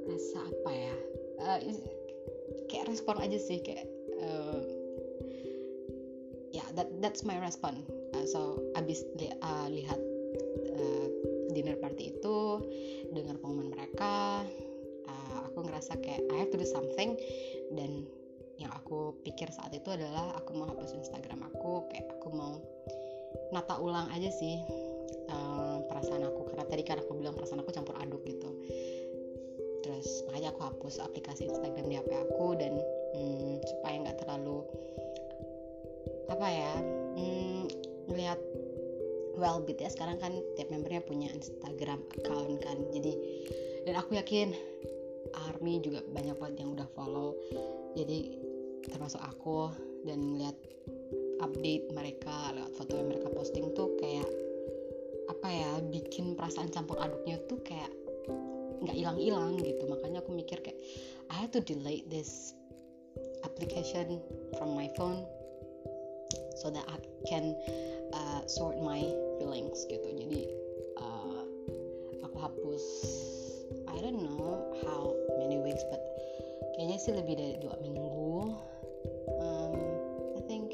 rasa 0.05 0.39
apa 0.45 0.71
ya 0.77 0.95
uh, 1.41 1.59
kayak 2.69 2.85
respon 2.85 3.17
aja 3.17 3.41
sih 3.41 3.65
kayak 3.65 3.89
uh, 4.21 4.61
ya 6.53 6.61
yeah, 6.61 6.67
that 6.77 6.85
that's 7.01 7.25
my 7.25 7.33
respon 7.41 7.81
uh, 8.13 8.25
so 8.29 8.61
abis 8.77 9.01
li 9.17 9.33
uh, 9.41 9.65
lihat 9.73 9.97
uh, 10.69 11.07
dinner 11.49 11.81
party 11.81 12.13
itu 12.13 12.61
dengar 13.09 13.41
pengumuman 13.41 13.73
mereka 13.73 14.45
uh, 15.09 15.37
aku 15.49 15.65
ngerasa 15.65 15.97
kayak 15.97 16.21
I 16.29 16.45
have 16.45 16.53
to 16.53 16.61
do 16.61 16.69
something 16.69 17.17
dan 17.73 18.05
yang 18.61 18.71
aku 18.73 19.17
pikir 19.25 19.49
saat 19.49 19.73
itu 19.73 19.89
adalah 19.89 20.37
aku 20.37 20.53
mau 20.53 20.69
hapus 20.69 20.93
Instagram 20.93 21.49
aku 21.49 21.89
kayak 21.89 22.05
aku 22.19 22.29
mau 22.29 22.61
nata 23.49 23.81
ulang 23.81 24.09
aja 24.13 24.29
sih 24.29 24.61
uh, 25.29 25.81
perasaan 25.89 26.25
aku. 26.25 26.53
Karena 26.53 26.65
tadi 26.69 26.83
kan 26.85 26.97
aku 27.01 27.17
bilang 27.17 27.33
perasaan 27.33 27.61
aku 27.61 27.73
campur 27.73 27.97
aduk 27.97 28.21
gitu. 28.25 28.49
Terus 29.83 30.07
makanya 30.29 30.53
aku 30.55 30.61
hapus 30.63 31.01
aplikasi 31.03 31.49
Instagram 31.49 31.85
di 31.89 31.95
HP 31.97 32.11
aku 32.13 32.55
dan 32.55 32.73
hmm, 33.17 33.53
supaya 33.67 33.95
nggak 34.05 34.17
terlalu 34.23 34.63
apa 36.31 36.47
ya 36.49 36.73
melihat 38.13 38.39
well 39.35 39.59
BTS 39.65 39.97
sekarang 39.97 40.21
kan 40.21 40.33
tiap 40.53 40.69
membernya 40.69 41.01
punya 41.01 41.29
Instagram 41.33 41.99
account 42.21 42.61
kan. 42.61 42.77
Jadi 42.93 43.13
dan 43.89 43.97
aku 43.99 44.15
yakin 44.15 44.53
Army 45.49 45.81
juga 45.81 46.05
banyak 46.13 46.37
banget 46.37 46.55
yang 46.63 46.77
udah 46.77 46.87
follow 46.93 47.33
jadi 47.93 48.19
termasuk 48.89 49.21
aku 49.21 49.71
dan 50.03 50.19
melihat 50.35 50.57
update 51.39 51.87
mereka 51.91 52.51
lewat 52.55 52.71
foto 52.75 52.99
yang 52.99 53.07
mereka 53.11 53.27
posting 53.31 53.71
tuh 53.75 53.95
kayak 53.99 54.27
apa 55.31 55.47
ya 55.47 55.71
bikin 55.87 56.35
perasaan 56.35 56.71
campur 56.71 56.99
aduknya 56.99 57.39
tuh 57.47 57.59
kayak 57.63 57.91
nggak 58.83 58.95
hilang-hilang 58.95 59.55
gitu. 59.59 59.87
Makanya 59.87 60.19
aku 60.19 60.35
mikir 60.35 60.59
kayak 60.59 60.79
I 61.31 61.39
have 61.39 61.55
to 61.55 61.63
delete 61.63 62.11
this 62.11 62.51
application 63.47 64.19
from 64.59 64.75
my 64.75 64.91
phone 64.99 65.23
so 66.59 66.67
that 66.71 66.83
I 66.87 66.99
can 67.27 67.55
uh, 68.11 68.43
sort 68.47 68.79
my 68.83 68.99
feelings 69.39 69.87
gitu. 69.87 70.03
Jadi 70.03 70.62
sih 77.03 77.11
lebih 77.11 77.35
dari 77.35 77.59
dua 77.59 77.75
minggu. 77.83 78.55
Um, 79.35 79.75
I 80.39 80.41
think 80.47 80.71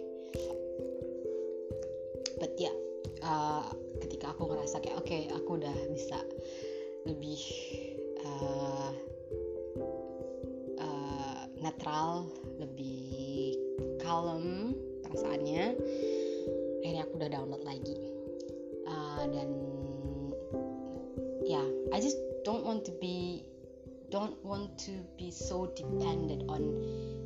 but 2.38 2.54
ya 2.54 2.70
yeah, 2.70 2.76
uh, 3.26 3.66
ketika 4.06 4.38
aku 4.38 4.46
ngerasa 4.46 4.78
kayak 4.78 5.02
oke 5.02 5.10
okay, 5.10 5.26
aku 5.34 5.58
udah 5.58 5.74
bisa 5.90 6.22
lebih 7.10 7.42
uh, 8.22 8.94
uh, 10.78 11.42
netral 11.58 12.30
lebih 12.62 13.58
kalem 13.98 14.78
perasaannya 15.02 15.82
akhirnya 16.86 17.02
aku 17.10 17.14
udah 17.18 17.30
download 17.34 17.66
lagi. 17.66 17.98
Uh, 18.86 19.26
dan 19.34 19.50
ya 21.42 21.58
yeah, 21.58 21.68
I 21.90 21.98
just 21.98 22.22
don't 22.46 22.62
want 22.62 22.86
to 22.86 22.94
be 23.02 23.49
don't 24.10 24.38
want 24.42 24.74
to 24.90 24.94
be 25.18 25.30
so 25.30 25.70
dependent 25.78 26.46
on 26.50 26.62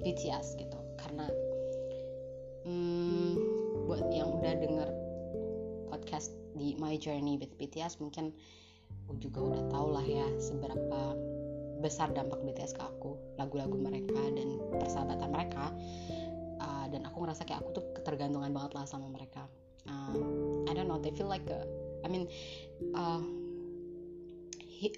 BTS 0.03 0.59
gitu. 0.59 0.79
Karena 0.99 1.27
hmm, 2.67 3.33
buat 3.87 4.07
yang 4.11 4.39
udah 4.39 4.53
denger 4.59 4.89
podcast 5.91 6.35
di 6.53 6.75
My 6.77 6.99
Journey 6.99 7.39
with 7.39 7.55
BTS 7.57 7.99
mungkin 7.99 8.31
juga 9.19 9.43
udah 9.43 9.63
tau 9.67 9.87
lah 9.91 10.05
ya 10.05 10.25
seberapa 10.39 10.99
besar 11.83 12.15
dampak 12.15 12.39
BTS 12.47 12.79
ke 12.79 12.83
aku 12.83 13.19
lagu-lagu 13.35 13.75
mereka 13.75 14.19
dan 14.31 14.59
persahabatan 14.79 15.29
mereka. 15.31 15.71
Uh, 16.63 16.87
dan 16.87 17.03
aku 17.03 17.27
ngerasa 17.27 17.43
kayak 17.43 17.59
aku 17.59 17.75
tuh 17.75 17.85
ketergantungan 17.99 18.55
banget 18.55 18.71
lah 18.75 18.87
sama 18.87 19.11
mereka. 19.11 19.43
Uh, 19.83 20.15
I 20.67 20.71
don't 20.71 20.87
know 20.87 20.95
they 20.95 21.11
feel 21.11 21.27
like 21.27 21.43
a, 21.51 21.67
I 22.03 22.07
mean 22.07 22.31
uh, 22.95 23.19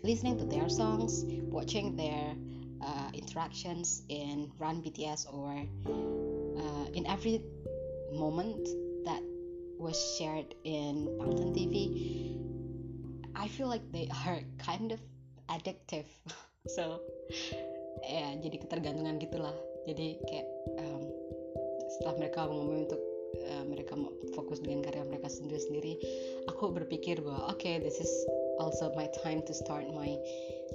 listening 0.04 0.38
to 0.38 0.46
their 0.46 0.70
songs, 0.70 1.24
watching 1.52 1.96
their 1.96 2.34
uh, 2.82 3.10
interactions 3.14 4.04
in 4.10 4.52
Run 4.60 4.82
BTS 4.82 5.34
or 5.34 5.52
uh, 5.54 6.86
in 6.94 7.06
every 7.06 7.42
moment 8.14 8.68
that 9.06 9.22
was 9.78 9.98
shared 10.18 10.56
in 10.64 11.08
Bangtan 11.20 11.54
TV, 11.54 12.38
I 13.36 13.48
feel 13.48 13.68
like 13.68 13.84
they 13.92 14.10
are 14.26 14.40
kind 14.58 14.92
of 14.92 15.00
addictive. 15.50 16.08
so 16.68 17.02
ya 18.06 18.38
jadi 18.42 18.56
ketergantungan 18.62 19.22
gitulah. 19.22 19.54
Jadi 19.86 20.18
kayak 20.26 20.48
um, 20.82 21.04
setelah 21.98 22.16
mereka 22.18 22.50
ngomong 22.50 22.90
untuk 22.90 23.02
uh, 23.38 23.64
mereka 23.70 23.94
mau 23.94 24.10
fokus 24.34 24.64
dengan 24.64 24.82
karya 24.82 25.06
mereka 25.06 25.30
sendiri-sendiri, 25.30 25.94
aku 26.50 26.74
berpikir 26.74 27.22
bahwa 27.22 27.54
oke 27.54 27.62
okay, 27.62 27.78
this 27.78 28.02
is 28.02 28.10
also 28.60 28.92
my 28.96 29.08
time 29.24 29.42
to 29.46 29.54
start 29.54 29.88
my 29.94 30.18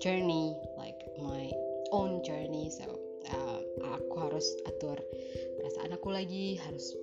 journey, 0.01 0.57
like 0.77 0.99
my 1.21 1.51
own 1.93 2.23
journey. 2.25 2.71
So 2.73 2.87
uh, 3.31 3.61
aku 3.97 4.17
harus 4.31 4.47
atur 4.67 4.99
perasaan 5.61 5.95
aku 5.97 6.09
lagi, 6.13 6.57
harus 6.61 6.95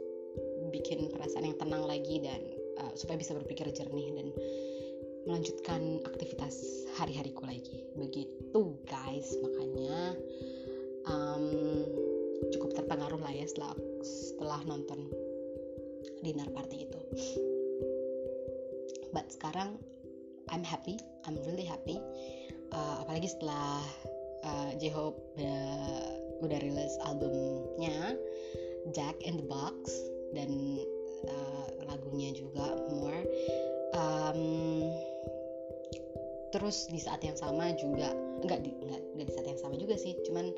bikin 0.74 1.10
perasaan 1.14 1.48
yang 1.48 1.58
tenang 1.58 1.86
lagi 1.86 2.22
dan 2.22 2.42
uh, 2.82 2.94
supaya 2.94 3.18
bisa 3.20 3.34
berpikir 3.38 3.70
jernih 3.72 4.14
dan 4.18 4.28
melanjutkan 5.28 6.00
aktivitas 6.08 6.88
hari-hariku 6.96 7.44
lagi. 7.46 7.84
Begitu 8.00 8.62
guys. 8.88 9.36
Makanya 9.44 10.16
um, 11.08 11.46
cukup 12.54 12.78
terpengaruh 12.78 13.20
lah 13.20 13.34
ya 13.34 13.46
setelah 13.50 13.76
setelah 14.04 14.60
nonton 14.66 15.10
dinner 16.24 16.48
party 16.54 16.88
itu. 16.88 17.02
But 19.12 19.32
sekarang 19.34 19.80
I'm 20.50 20.64
happy 20.64 20.98
I'm 21.28 21.36
really 21.44 21.68
happy. 21.68 22.00
Uh, 22.72 23.04
apalagi 23.04 23.28
setelah 23.32 23.84
uh, 24.48 24.72
J-Hope 24.80 25.20
uh, 25.40 26.08
udah 26.44 26.60
rilis 26.64 26.96
albumnya 27.04 28.16
Jack 28.96 29.20
in 29.28 29.36
the 29.36 29.48
Box 29.48 29.92
dan 30.32 30.80
uh, 31.28 31.68
lagunya 31.88 32.32
juga 32.32 32.80
more. 32.88 33.24
Um, 33.96 34.88
terus 36.56 36.88
di 36.88 37.00
saat 37.00 37.20
yang 37.24 37.36
sama 37.36 37.76
juga 37.76 38.16
nggak 38.44 38.60
di 38.64 38.72
nggak, 38.72 39.02
nggak 39.20 39.28
di 39.28 39.34
saat 39.36 39.48
yang 39.52 39.60
sama 39.60 39.76
juga 39.76 40.00
sih 40.00 40.16
cuman 40.24 40.56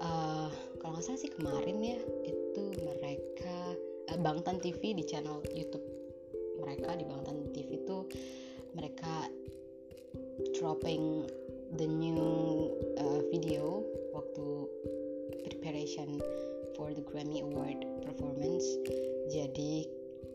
uh, 0.00 0.48
kalau 0.80 0.96
nggak 0.96 1.04
salah 1.04 1.20
sih 1.20 1.32
kemarin 1.32 1.76
ya 1.84 2.00
itu 2.24 2.62
mereka 2.80 3.56
uh, 4.08 4.18
Bangtan 4.20 4.56
TV 4.56 4.96
di 4.96 5.04
channel 5.04 5.44
YouTube 5.52 5.84
mereka 6.56 6.96
di 6.96 7.04
Bangtan 7.04 7.52
TV 7.52 7.84
itu 7.84 8.08
mereka 8.76 9.32
dropping 10.60 11.24
the 11.80 11.88
new 11.88 12.70
uh, 13.00 13.20
video 13.32 13.82
waktu 14.12 14.46
preparation 15.48 16.20
for 16.76 16.92
the 16.92 17.02
Grammy 17.02 17.40
Award 17.40 17.82
performance. 18.04 18.64
Jadi 19.32 19.88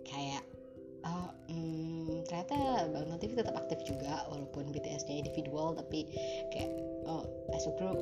kayak 0.04 0.44
oh, 1.06 1.30
hmm, 1.48 2.26
ternyata 2.28 2.90
Bang 2.92 3.22
TV 3.22 3.38
tetap 3.38 3.56
aktif 3.56 3.80
juga 3.86 4.26
walaupun 4.34 4.74
BTS-nya 4.74 5.22
individual 5.22 5.78
tapi 5.78 6.10
kayak 6.52 6.72
oh 7.06 7.26
as 7.54 7.66
a 7.70 7.74
group 7.78 7.98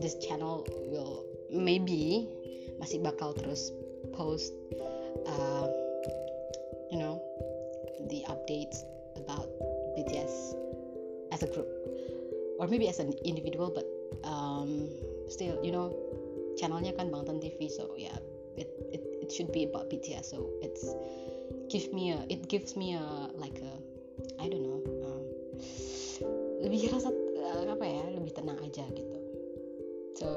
this 0.00 0.16
channel 0.22 0.64
will 0.90 1.26
maybe 1.52 2.26
masih 2.80 2.98
bakal 3.02 3.36
terus 3.36 3.70
post 4.16 4.54
uh, 5.28 5.66
you 6.90 6.98
know 6.98 7.20
the 8.08 8.24
updates 8.26 8.82
about 9.16 9.46
BTS 9.98 10.54
as 11.32 11.42
a 11.42 11.48
group. 11.48 11.68
Or 12.58 12.68
maybe 12.68 12.88
as 12.88 12.98
an 13.00 13.12
individual 13.24 13.72
but 13.74 13.86
um, 14.22 14.88
still 15.28 15.58
you 15.64 15.72
know 15.72 15.90
channelnya 16.60 16.94
kan 16.94 17.08
Bangtan 17.10 17.40
TV 17.40 17.66
so 17.66 17.96
yeah 17.96 18.14
it, 18.54 18.68
it 18.92 19.02
it 19.24 19.28
should 19.32 19.50
be 19.50 19.64
about 19.64 19.88
BTS 19.88 20.30
so 20.30 20.52
it's 20.60 20.84
give 21.72 21.90
me 21.90 22.12
a 22.12 22.20
it 22.28 22.46
gives 22.46 22.76
me 22.76 22.94
a 22.94 23.06
like 23.40 23.58
a 23.64 23.72
I 24.38 24.46
don't 24.46 24.62
know 24.62 24.80
um, 25.08 25.22
lebih 26.62 26.92
rasa 26.92 27.10
uh, 27.10 27.64
apa 27.66 27.84
ya 27.84 28.04
lebih 28.12 28.32
tenang 28.36 28.60
aja 28.62 28.84
gitu. 28.92 29.18
So 30.14 30.28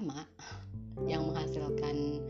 lama 0.00 0.24
yang 1.04 1.28
menghasilkan 1.28 2.24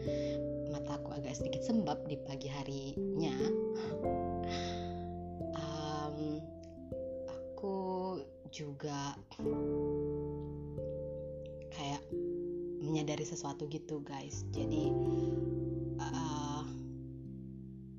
mataku 0.75 1.15
agak 1.15 1.39
sedikit 1.39 1.63
sembab 1.63 2.03
di 2.11 2.19
pagi 2.19 2.51
harinya 2.51 3.31
um, 5.55 6.43
aku 7.31 7.79
juga 8.51 9.15
kayak 11.71 12.03
menyadari 12.83 13.23
sesuatu 13.23 13.71
gitu 13.71 14.03
guys. 14.03 14.43
Jadi 14.51 14.91
uh, 16.03 16.67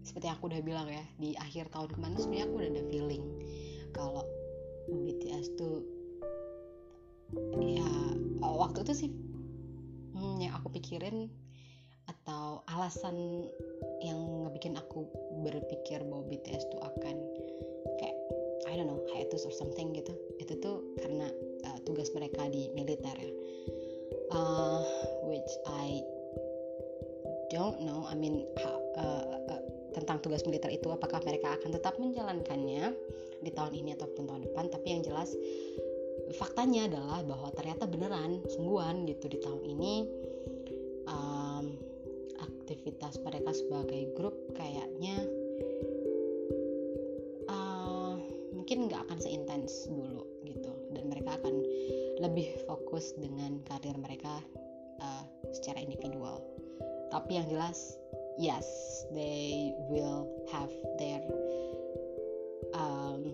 seperti 0.03 0.27
yang 0.27 0.35
aku 0.35 0.51
udah 0.51 0.59
bilang 0.67 0.91
ya 0.91 1.03
di 1.15 1.31
akhir 1.39 1.71
tahun 1.71 1.95
kemarin 1.95 2.19
sebenarnya 2.19 2.43
aku 2.43 2.55
udah 2.59 2.69
ada 2.75 2.83
feeling 2.91 3.23
kalau 3.95 4.27
BTS 4.91 5.55
tuh 5.55 5.79
ya 7.63 7.87
waktu 8.61 8.83
itu 8.85 8.93
sih 8.93 9.09
aku 10.61 10.77
pikirin 10.77 11.25
atau 12.05 12.61
alasan 12.69 13.49
yang 14.05 14.45
ngebikin 14.45 14.77
aku 14.77 15.09
berpikir 15.41 16.05
bahwa 16.05 16.21
BTS 16.29 16.69
tuh 16.69 16.81
akan 16.81 17.15
kayak 17.97 18.17
I 18.69 18.77
don't 18.77 18.85
know 18.85 19.01
hiatus 19.09 19.45
or 19.49 19.53
something 19.53 19.89
gitu. 19.97 20.13
Itu 20.37 20.61
tuh 20.61 20.85
karena 21.01 21.25
uh, 21.65 21.79
tugas 21.81 22.13
mereka 22.13 22.45
di 22.49 22.69
militer 22.77 23.17
ya. 23.17 23.33
Uh, 24.31 24.79
which 25.27 25.51
I 25.67 25.99
don't 27.51 27.83
know 27.83 28.07
I 28.07 28.15
mean 28.15 28.47
uh, 28.61 28.79
uh, 29.01 29.61
tentang 29.91 30.23
tugas 30.23 30.45
militer 30.47 30.71
itu 30.71 30.87
apakah 30.87 31.19
mereka 31.25 31.57
akan 31.59 31.75
tetap 31.75 31.99
menjalankannya 31.99 32.95
di 33.41 33.51
tahun 33.51 33.73
ini 33.75 33.97
ataupun 33.97 34.23
tahun 34.29 34.41
depan. 34.45 34.69
Tapi 34.69 34.87
yang 34.93 35.01
jelas 35.03 35.33
faktanya 36.37 36.87
adalah 36.87 37.19
bahwa 37.27 37.49
ternyata 37.51 37.89
beneran 37.89 38.39
sungguhan 38.47 39.03
gitu 39.09 39.27
di 39.27 39.37
tahun 39.41 39.61
ini 39.67 39.93
aktivitas 42.81 43.21
mereka 43.21 43.53
sebagai 43.53 44.09
grup 44.17 44.33
kayaknya 44.57 45.21
uh, 47.45 48.17
mungkin 48.57 48.89
nggak 48.89 49.05
akan 49.05 49.21
seintens 49.21 49.85
dulu 49.85 50.25
gitu. 50.49 50.73
Dan 50.89 51.13
mereka 51.13 51.37
akan 51.37 51.61
lebih 52.25 52.49
fokus 52.65 53.13
dengan 53.21 53.61
karir 53.69 53.93
mereka 54.01 54.41
uh, 54.97 55.21
secara 55.53 55.77
individual. 55.77 56.41
Tapi 57.13 57.37
yang 57.37 57.53
jelas 57.53 58.01
yes 58.41 58.65
they 59.13 59.77
will 59.85 60.25
have 60.49 60.73
their 60.97 61.21
um, 62.73 63.29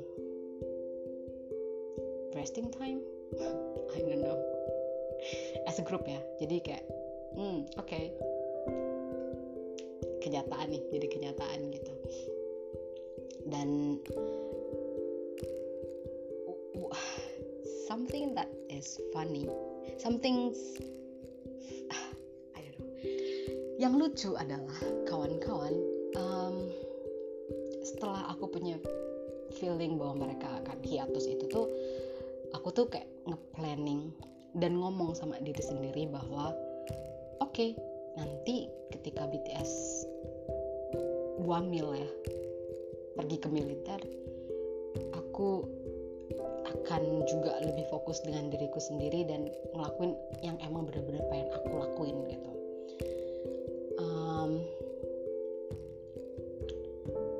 resting 2.36 2.68
time. 2.68 3.00
I 3.96 4.04
don't 4.04 4.28
know. 4.28 4.44
As 5.64 5.80
a 5.80 5.88
group 5.88 6.04
ya. 6.04 6.20
Jadi 6.36 6.60
kayak 6.60 6.84
hmm 7.40 7.64
oke 7.80 7.88
okay. 7.88 8.12
Kenyataan 10.28 10.68
nih 10.68 10.84
jadi 10.92 11.08
kenyataan 11.08 11.60
gitu. 11.72 11.94
Dan 13.48 13.98
something 17.88 18.36
that 18.36 18.52
is 18.68 19.00
funny 19.16 19.48
something 19.96 20.52
I 22.56 22.60
don't 22.60 22.78
know. 22.80 22.92
Yang 23.80 23.94
lucu 23.96 24.30
adalah 24.36 24.80
kawan-kawan 25.08 25.74
um, 26.20 26.56
setelah 27.82 28.28
aku 28.36 28.52
punya 28.52 28.76
feeling 29.58 29.96
bahwa 29.96 30.28
mereka 30.28 30.60
akan 30.64 30.84
hiatus 30.84 31.26
itu 31.26 31.48
tuh 31.48 31.72
aku 32.52 32.70
tuh 32.76 32.86
kayak 32.92 33.08
nge-planning 33.26 34.12
dan 34.58 34.76
ngomong 34.78 35.16
sama 35.16 35.40
diri 35.40 35.62
sendiri 35.62 36.10
bahwa 36.10 36.52
oke 37.40 37.54
okay, 37.54 37.74
nanti 38.18 38.68
ketika 38.92 39.30
BTS 39.30 40.04
wamil 41.48 41.96
ya. 41.96 42.10
Pergi 43.16 43.38
ke 43.40 43.48
militer 43.48 44.04
aku 45.16 45.64
akan 46.66 47.24
juga 47.30 47.62
lebih 47.62 47.86
fokus 47.94 48.20
dengan 48.26 48.50
diriku 48.50 48.82
sendiri 48.82 49.24
dan 49.30 49.50
ngelakuin 49.72 50.18
yang 50.42 50.58
emang 50.66 50.90
bener-bener 50.90 51.22
pengen 51.30 51.50
aku 51.54 51.78
lakuin 51.78 52.18
gitu. 52.26 52.52
Um, 54.02 54.66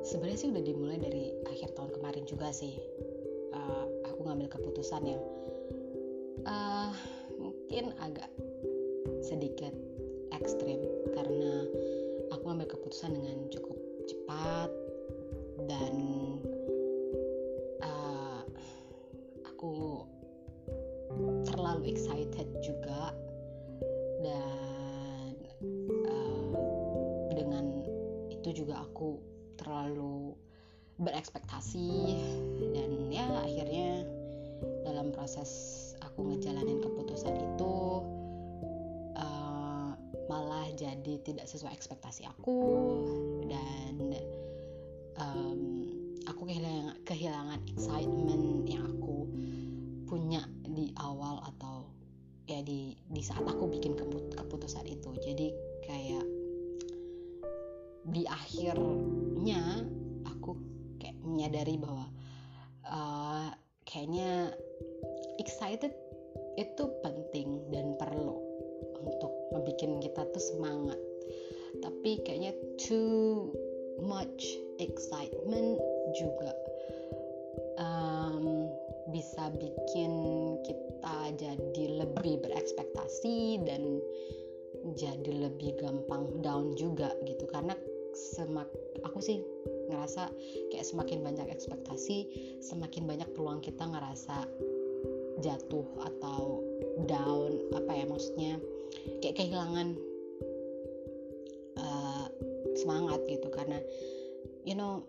sebenarnya 0.06 0.38
sih 0.38 0.50
udah 0.50 0.64
dimulai 0.64 0.98
dari 0.98 1.24
akhir 1.50 1.74
tahun 1.74 1.90
kemarin 1.94 2.24
juga 2.26 2.54
sih 2.54 2.78
uh, 3.54 3.86
aku 4.08 4.26
ngambil 4.26 4.48
keputusan 4.50 5.02
yang 5.06 5.22
uh, 6.46 6.94
mungkin 7.38 7.94
agak 8.02 8.30
sedikit 9.22 9.74
ekstrim 10.34 10.80
karena 11.12 11.66
aku 12.30 12.42
ngambil 12.46 12.68
keputusan 12.78 13.16
dengan 13.16 13.48
cukup 13.50 13.77
cepat 14.08 14.77
di 58.08 58.24
akhirnya 58.24 59.84
aku 60.24 60.56
kayak 60.96 61.18
menyadari 61.20 61.76
bahwa 61.76 62.06
uh, 62.88 63.50
kayaknya 63.84 64.52
excited 65.40 65.92
itu 66.58 66.84
penting 67.04 67.62
dan 67.70 67.94
perlu 68.00 68.36
untuk 68.98 69.32
membuat 69.54 69.78
kita 69.78 70.22
tuh 70.34 70.42
semangat. 70.42 70.98
Tapi 71.78 72.18
kayaknya 72.26 72.52
too 72.80 73.52
much 74.02 74.58
excitement 74.82 75.78
juga 76.18 76.50
um, 77.78 78.66
bisa 79.14 79.50
bikin 79.56 80.12
kita 80.66 81.18
jadi 81.38 81.84
lebih 82.04 82.42
berekspektasi 82.42 83.62
dan 83.64 84.02
jadi 84.94 85.48
lebih 85.48 85.78
gampang 85.78 86.42
down 86.42 86.74
juga 86.74 87.14
gitu. 87.24 87.46
Karena 87.50 87.74
semak 88.18 88.66
aku 89.06 89.22
sih 89.22 89.38
ngerasa 89.88 90.26
kayak 90.74 90.86
semakin 90.86 91.22
banyak 91.22 91.46
ekspektasi 91.54 92.26
semakin 92.58 93.06
banyak 93.06 93.30
peluang 93.32 93.62
kita 93.62 93.86
ngerasa 93.86 94.44
jatuh 95.38 95.86
atau 96.02 96.66
down 97.06 97.54
apa 97.74 97.92
ya 97.94 98.04
maksudnya 98.10 98.58
kayak 99.22 99.38
kehilangan 99.38 99.94
uh, 101.78 102.26
semangat 102.74 103.22
gitu. 103.30 103.48
Karena 103.52 103.78
you 104.66 104.74
know 104.74 105.06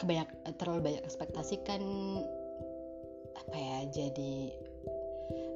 kebanyak 0.00 0.28
terlalu 0.56 0.92
banyak 0.92 1.02
ekspektasi 1.04 1.60
kan 1.68 1.82
apa 3.36 3.56
ya 3.56 3.78
jadi 3.92 4.52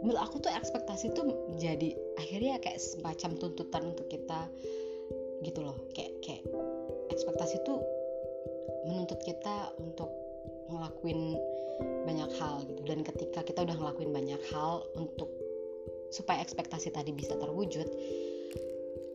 menurut 0.05 0.21
aku 0.21 0.45
tuh 0.45 0.53
ekspektasi 0.53 1.17
tuh 1.17 1.25
jadi 1.57 1.97
akhirnya 2.21 2.61
kayak 2.61 2.81
semacam 2.81 3.31
tuntutan 3.41 3.83
untuk 3.97 4.07
kita 4.13 4.49
gitu 5.45 5.65
loh. 5.65 5.77
Kayak 5.97 6.21
kayak 6.21 6.43
ekspektasi 7.17 7.65
tuh 7.65 7.81
menuntut 8.85 9.19
kita 9.25 9.73
untuk 9.81 10.13
ngelakuin 10.69 11.35
banyak 12.05 12.31
hal 12.39 12.63
gitu. 12.69 12.81
Dan 12.85 13.01
ketika 13.03 13.41
kita 13.41 13.65
udah 13.65 13.77
ngelakuin 13.77 14.13
banyak 14.13 14.43
hal 14.53 14.85
untuk 14.95 15.33
supaya 16.13 16.45
ekspektasi 16.45 16.95
tadi 16.95 17.11
bisa 17.11 17.35
terwujud 17.35 17.89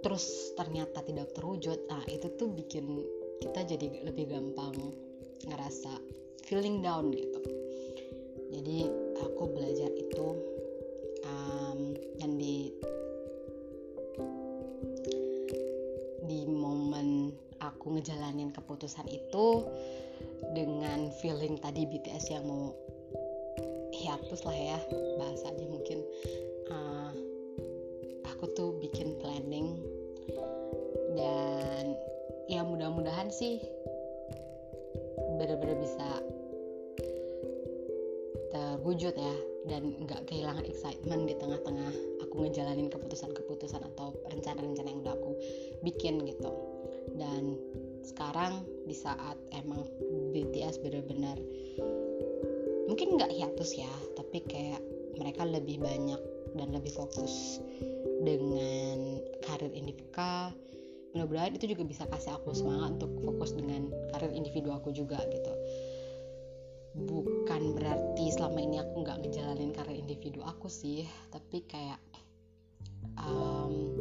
terus 0.01 0.51
ternyata 0.57 1.05
tidak 1.05 1.29
terwujud 1.37 1.77
nah 1.87 2.01
itu 2.09 2.27
tuh 2.35 2.49
bikin 2.51 3.05
kita 3.39 3.63
jadi 3.63 4.01
lebih 4.05 4.33
gampang 4.33 4.73
ngerasa 5.45 5.89
feeling 6.45 6.83
down 6.83 7.09
gitu. 7.09 7.41
Jadi 8.51 8.85
aku 9.23 9.43
belajar 9.49 9.89
itu 9.95 10.27
um, 11.25 11.95
dan 12.19 12.31
di 12.37 12.75
ngejalanin 17.91 18.55
keputusan 18.55 19.07
itu 19.11 19.67
dengan 20.55 21.11
feeling 21.19 21.59
tadi 21.59 21.85
BTS 21.85 22.31
yang 22.31 22.47
mau 22.47 22.71
hiatus 23.91 24.41
lah 24.47 24.55
ya 24.55 24.79
bahasanya 25.19 25.65
mungkin. 25.67 25.99
Uh, 26.71 27.11
aku 28.41 28.57
tuh 28.57 28.73
bikin 28.81 29.13
planning 29.21 29.77
dan 31.13 31.93
ya 32.49 32.65
mudah-mudahan 32.65 33.29
sih 33.29 33.61
bener-bener 35.37 35.77
bisa 35.77 36.07
terwujud 38.49 39.13
ya 39.13 39.35
dan 39.69 39.93
nggak 39.93 40.25
kehilangan 40.25 40.65
excitement 40.65 41.29
di 41.29 41.37
tengah-tengah 41.37 41.93
aku 42.25 42.49
ngejalanin 42.49 42.89
keputusan-keputusan 42.89 43.85
atau 43.93 44.17
rencana-rencana 44.33 44.89
yang 44.89 45.05
udah 45.05 45.13
aku 45.13 45.37
bikin 45.85 46.25
gitu 46.25 46.49
dan 47.17 47.57
sekarang 48.01 48.65
di 48.85 48.95
saat 48.97 49.37
emang 49.53 49.85
BTS 50.33 50.81
benar-benar 50.81 51.37
mungkin 52.89 53.15
nggak 53.15 53.31
hiatus 53.31 53.77
ya 53.77 53.91
tapi 54.17 54.41
kayak 54.45 54.81
mereka 55.15 55.45
lebih 55.45 55.79
banyak 55.79 56.19
dan 56.57 56.67
lebih 56.73 56.91
fokus 56.91 57.61
dengan 58.21 59.21
karir 59.45 59.71
individu 59.71 60.01
mudah-mudahan 61.11 61.55
itu 61.59 61.75
juga 61.75 61.83
bisa 61.83 62.03
kasih 62.07 62.39
aku 62.39 62.55
semangat 62.55 62.99
untuk 62.99 63.11
fokus 63.23 63.51
dengan 63.51 63.91
karir 64.15 64.31
individu 64.31 64.71
aku 64.71 64.95
juga 64.95 65.19
gitu. 65.27 65.53
Bukan 66.91 67.75
berarti 67.75 68.25
selama 68.35 68.59
ini 68.59 68.79
aku 68.79 69.03
nggak 69.03 69.19
ngejalanin 69.23 69.71
karir 69.75 69.95
individu 69.95 70.43
aku 70.43 70.67
sih 70.67 71.07
tapi 71.31 71.63
kayak 71.67 71.99
um, 73.19 73.95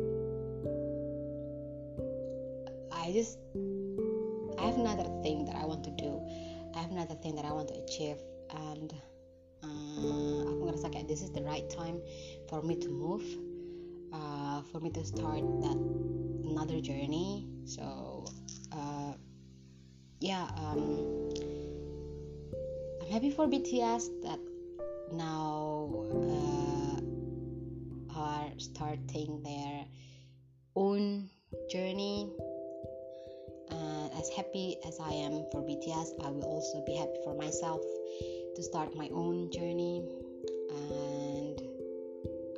I 3.01 3.13
just 3.13 3.39
I 4.59 4.67
have 4.69 4.77
another 4.77 5.09
thing 5.23 5.47
that 5.47 5.57
I 5.57 5.65
want 5.65 5.85
to 5.85 5.91
do. 5.97 6.21
I 6.77 6.81
have 6.83 6.91
another 6.91 7.15
thing 7.15 7.35
that 7.37 7.47
I 7.47 7.53
want 7.53 7.69
to 7.69 7.81
achieve 7.81 8.21
and 8.53 8.93
uh, 9.65 10.45
aku 10.53 10.69
ngerasa 10.69 11.09
this 11.09 11.25
is 11.25 11.33
the 11.33 11.41
right 11.41 11.65
time 11.73 11.97
for 12.53 12.61
me 12.61 12.77
to 12.77 12.93
move 12.93 13.25
uh, 14.13 14.61
for 14.69 14.85
me 14.85 14.93
to 14.93 15.01
start 15.01 15.41
that 15.65 15.81
another 16.45 16.77
journey. 16.85 17.49
So 17.65 18.29
uh, 18.69 19.17
yeah 20.21 20.53
um, 20.61 21.01
I'm 23.01 23.09
happy 23.09 23.33
for 23.33 23.49
BTS 23.49 24.13
that 24.29 24.41
now 25.17 25.89
uh, 26.05 27.01
are 28.13 28.53
starting 28.61 29.41
their 29.41 29.89
own 30.77 31.33
journey 31.73 32.29
as 34.20 34.28
happy 34.28 34.76
as 34.87 35.00
I 35.00 35.12
am 35.12 35.46
for 35.50 35.62
BTS, 35.62 36.22
I 36.22 36.28
will 36.28 36.44
also 36.44 36.85
be 36.85 36.94
happy 36.94 37.16
for 37.24 37.35
myself 37.35 37.80
to 38.54 38.62
start 38.62 38.94
my 38.94 39.09
own 39.14 39.50
journey. 39.50 40.04
And 40.68 41.56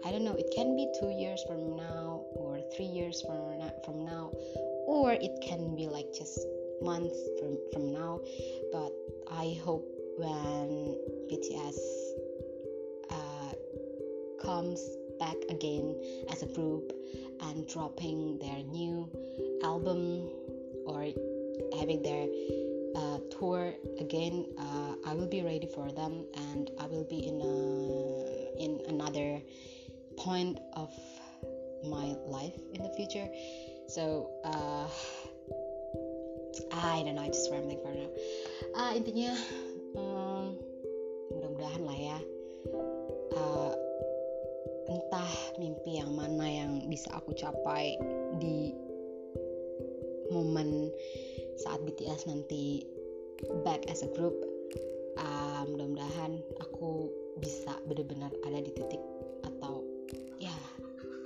I 0.05 0.11
don't 0.11 0.25
know, 0.25 0.35
it 0.35 0.51
can 0.53 0.75
be 0.75 0.90
two 0.98 1.11
years 1.11 1.40
from 1.46 1.77
now, 1.77 2.25
or 2.35 2.59
three 2.75 2.90
years 2.90 3.22
from 3.22 3.62
from 3.85 4.05
now, 4.05 4.33
or 4.88 5.12
it 5.12 5.31
can 5.40 5.77
be 5.77 5.87
like 5.87 6.12
just 6.12 6.37
months 6.83 7.16
from 7.38 7.57
from 7.72 7.92
now. 7.92 8.18
But 8.72 8.90
I 9.31 9.57
hope 9.64 9.87
when 10.18 10.98
BTS 11.31 11.79
uh, 13.09 13.53
comes 14.42 14.83
back 15.20 15.37
again 15.48 15.94
as 16.29 16.42
a 16.42 16.46
group 16.46 16.92
and 17.40 17.68
dropping 17.68 18.38
their 18.40 18.64
new 18.64 19.09
album 19.62 20.29
or 20.87 21.07
having 21.83 21.99
their 22.07 22.31
uh, 22.95 23.18
tour 23.35 23.75
again 23.99 24.47
uh, 24.55 24.95
i 25.11 25.14
will 25.18 25.27
be 25.27 25.42
ready 25.42 25.66
for 25.75 25.90
them 25.90 26.23
and 26.55 26.71
i 26.79 26.87
will 26.87 27.07
be 27.11 27.27
in 27.27 27.42
a, 27.42 27.55
in 28.62 28.73
another 28.87 29.42
point 30.16 30.59
of 30.79 30.95
my 31.85 32.14
life 32.27 32.55
in 32.75 32.83
the 32.83 32.92
future. 32.97 33.27
So 33.88 34.31
uh, 34.45 34.87
I 36.73 37.03
don't 37.03 37.16
know 37.16 37.23
I 37.23 37.29
just 37.29 37.51
rambling 37.51 37.81
for 37.83 37.92
now. 37.92 38.11
Uh, 38.77 38.92
intinya 38.95 39.35
um, 39.99 40.57
mudah-mudahan 41.35 41.83
lah 41.83 41.99
ya. 41.99 42.18
Uh, 43.33 43.73
entah 44.87 45.33
mimpi 45.59 45.99
yang 45.99 46.12
mana 46.14 46.47
yang 46.47 46.73
bisa 46.87 47.11
aku 47.16 47.35
capai 47.35 47.97
di 48.38 48.77
momen 50.31 50.88
saat 51.61 51.81
BTS 51.85 52.31
nanti 52.31 52.87
back 53.67 53.85
as 53.91 54.07
a 54.07 54.11
group 54.15 54.35
uh, 55.19 55.62
mudah-mudahan 55.69 56.41
aku 56.62 57.11
bisa 57.41 57.75
benar-benar 57.88 58.31
ada 58.45 58.61
di 58.61 58.71
titik 58.73 59.03
atau 59.43 59.83
ya 60.38 60.53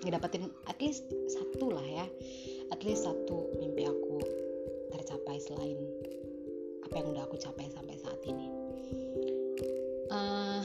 ngedapetin 0.06 0.48
at 0.70 0.78
least 0.78 1.06
satu 1.26 1.74
lah 1.74 1.86
ya. 1.86 2.06
At 2.70 2.82
least 2.82 3.06
satu 3.06 3.50
mimpi 3.58 3.86
aku 3.86 4.22
tercapai 4.94 5.38
selain 5.42 5.78
apa 6.86 6.94
yang 7.02 7.08
udah 7.14 7.22
aku 7.26 7.36
capai 7.38 7.66
sampai 7.70 7.96
saat 7.98 8.20
ini. 8.26 8.46
Uh, 10.06 10.62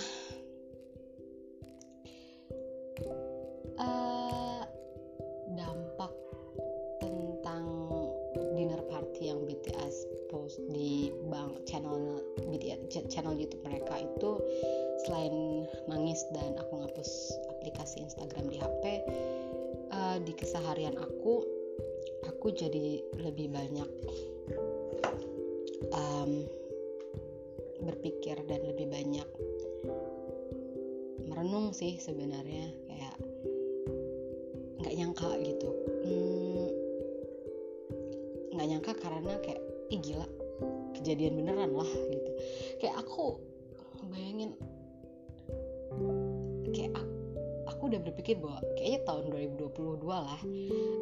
udah 47.91 48.01
berpikir 48.07 48.39
bahwa 48.39 48.63
kayaknya 48.79 49.01
tahun 49.03 49.23
2022 49.59 50.07
lah 50.07 50.41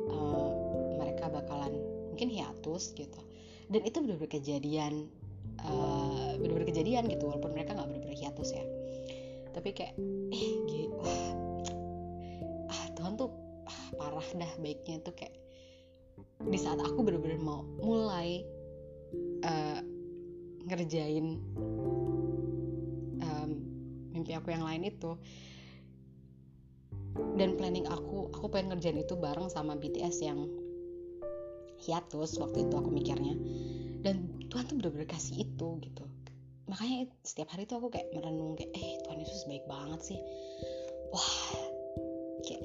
uh, 0.09 0.51
mereka 0.97 1.29
bakalan 1.29 1.73
mungkin 2.09 2.33
hiatus 2.33 2.97
gitu. 2.97 3.21
Dan 3.69 3.85
itu 3.85 4.01
benar-benar 4.01 4.33
kejadian 4.33 5.05
uh, 5.61 6.33
benar-benar 6.41 6.67
kejadian 6.73 7.05
gitu 7.05 7.29
walaupun 7.29 7.53
mereka 7.53 7.77
nggak 7.77 7.87
benar-benar 7.93 8.17
hiatus 8.17 8.49
ya. 8.57 8.65
Tapi 9.53 9.69
kayak 9.77 9.93
eh 10.33 10.49
gitu 10.65 10.97
wah 10.97 11.25
ah 12.69 12.85
Tuhan 12.97 13.17
tuh 13.17 13.29
ah, 13.69 13.89
parah 13.97 14.29
dah 14.33 14.51
baiknya 14.61 15.01
tuh 15.05 15.13
kayak 15.13 15.33
di 16.39 16.57
saat 16.57 16.79
aku 16.81 17.05
benar-benar 17.05 17.39
mau 17.41 17.61
mulai 17.81 18.41
uh, 19.43 19.79
ngerjain 20.69 21.41
um, 23.19 23.49
mimpi 24.13 24.31
aku 24.35 24.53
yang 24.53 24.63
lain 24.63 24.87
itu 24.87 25.17
dan 27.39 27.55
planning 27.55 27.87
aku 27.87 28.31
aku 28.35 28.51
pengen 28.51 28.75
ngerjain 28.75 28.99
itu 28.99 29.15
bareng 29.15 29.47
sama 29.47 29.79
BTS 29.79 30.23
yang 30.25 30.49
hiatus 31.79 32.35
waktu 32.39 32.67
itu 32.67 32.73
aku 32.75 32.89
mikirnya. 32.91 33.35
Dan 33.99 34.27
Tuhan 34.51 34.67
tuh 34.67 34.75
bener-bener 34.79 35.07
kasih 35.07 35.43
itu 35.47 35.67
gitu. 35.83 36.03
Makanya 36.69 37.09
setiap 37.25 37.49
hari 37.55 37.65
tuh 37.65 37.81
aku 37.81 37.89
kayak 37.89 38.11
merenung 38.13 38.53
kayak 38.55 38.71
eh 38.75 38.99
Tuhan 39.07 39.19
Yesus 39.19 39.47
baik 39.47 39.65
banget 39.65 39.99
sih. 40.13 40.19
Wah 41.09 41.39
kayak 42.45 42.63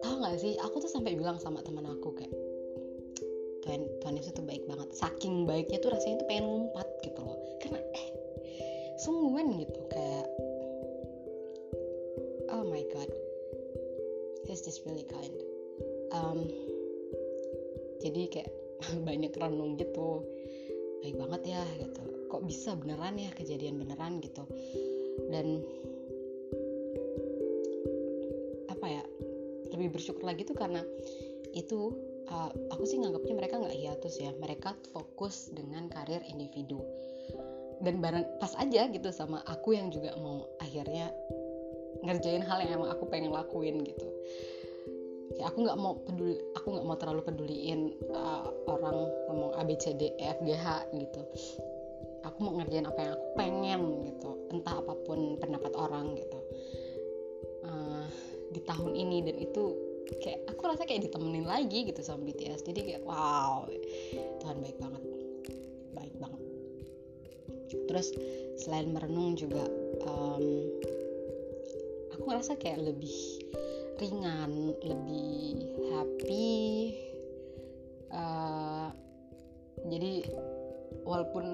tau 0.00 0.14
gak 0.22 0.38
sih? 0.40 0.54
Aku 0.62 0.80
tuh 0.80 0.90
sampai 0.90 1.14
bilang 1.14 1.36
sama 1.38 1.60
teman 1.62 1.84
aku 1.84 2.14
kayak 2.16 2.34
Tuhan 3.66 3.84
Tuhan 4.00 4.14
Yesus 4.18 4.32
tuh 4.34 4.46
baik 4.46 4.64
banget. 4.70 4.88
Saking 4.96 5.44
baiknya 5.44 5.78
tuh 5.82 5.92
rasanya 5.92 6.24
tuh 6.24 6.28
pengen 6.30 6.46
ngumpat 6.48 6.88
gitu 7.04 7.20
loh. 7.20 7.38
Karena 7.60 7.80
eh 7.94 8.08
sungguhan 9.02 9.58
gitu 9.58 9.80
kayak 9.90 10.26
just 14.64 14.82
really 14.88 15.04
kind. 15.04 15.36
Um, 16.10 16.48
jadi 18.00 18.22
kayak 18.32 18.50
banyak 19.08 19.32
renung 19.36 19.76
gitu. 19.76 20.24
Baik 21.04 21.20
banget 21.20 21.42
ya 21.56 21.62
gitu. 21.78 22.02
Kok 22.32 22.42
bisa 22.48 22.72
beneran 22.74 23.20
ya 23.20 23.30
kejadian 23.36 23.76
beneran 23.76 24.24
gitu? 24.24 24.48
Dan 25.28 25.60
apa 28.72 28.86
ya 28.88 29.04
lebih 29.70 29.94
bersyukur 29.94 30.24
lagi 30.24 30.48
tuh 30.48 30.56
karena 30.56 30.80
itu 31.54 31.94
uh, 32.32 32.50
aku 32.72 32.82
sih 32.88 32.98
nganggapnya 32.98 33.34
mereka 33.36 33.60
nggak 33.60 33.76
hiatus 33.76 34.16
ya. 34.16 34.32
Mereka 34.40 34.72
fokus 34.96 35.52
dengan 35.52 35.92
karir 35.92 36.24
individu. 36.24 36.80
Dan 37.84 38.00
bareng 38.00 38.40
pas 38.40 38.56
aja 38.56 38.88
gitu 38.88 39.12
sama 39.12 39.44
aku 39.44 39.76
yang 39.76 39.92
juga 39.92 40.16
mau 40.16 40.48
akhirnya 40.56 41.12
ngerjain 42.04 42.42
hal 42.42 42.64
yang 42.64 42.80
emang 42.80 42.90
aku 42.90 43.04
pengen 43.08 43.30
lakuin 43.30 43.80
gitu 43.84 44.08
ya 45.34 45.50
aku 45.50 45.66
nggak 45.66 45.78
mau 45.78 45.98
peduli 45.98 46.38
aku 46.54 46.66
nggak 46.78 46.86
mau 46.86 46.96
terlalu 46.98 47.22
peduliin 47.26 47.80
uh, 48.14 48.46
orang 48.70 49.10
ngomong 49.30 49.50
A 49.58 49.62
B 49.66 49.74
C 49.74 49.94
D 49.98 50.14
E 50.14 50.24
F 50.30 50.38
G 50.46 50.54
H 50.54 50.86
gitu. 50.94 51.22
Aku 52.24 52.38
mau 52.40 52.56
ngerjain 52.56 52.88
apa 52.88 53.00
yang 53.04 53.12
aku 53.18 53.26
pengen 53.36 53.80
gitu 54.08 54.30
entah 54.54 54.80
apa 54.80 54.94
pun 55.04 55.36
pendapat 55.42 55.72
orang 55.76 56.14
gitu. 56.16 56.38
Uh, 57.64 58.06
di 58.54 58.60
tahun 58.62 58.94
ini 58.94 59.24
dan 59.26 59.36
itu 59.40 59.62
kayak 60.20 60.40
aku 60.52 60.62
rasa 60.68 60.84
kayak 60.84 61.08
ditemenin 61.08 61.48
lagi 61.48 61.88
gitu 61.88 62.04
sama 62.04 62.28
BTS 62.28 62.60
jadi 62.68 62.80
kayak 62.84 63.02
wow 63.08 63.64
Tuhan 64.40 64.56
baik 64.60 64.78
banget 64.78 65.02
baik 65.96 66.14
banget. 66.20 66.42
Terus 67.90 68.08
selain 68.60 68.94
merenung 68.94 69.34
juga 69.34 69.66
um, 70.06 70.44
aku 72.14 72.22
ngerasa 72.30 72.54
kayak 72.60 72.84
lebih 72.84 73.33
ringan 73.98 74.74
lebih 74.82 75.70
happy 75.94 76.58
uh, 78.10 78.90
jadi 79.86 80.26
walaupun 81.04 81.44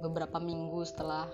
beberapa 0.00 0.38
minggu 0.38 0.86
setelah 0.86 1.26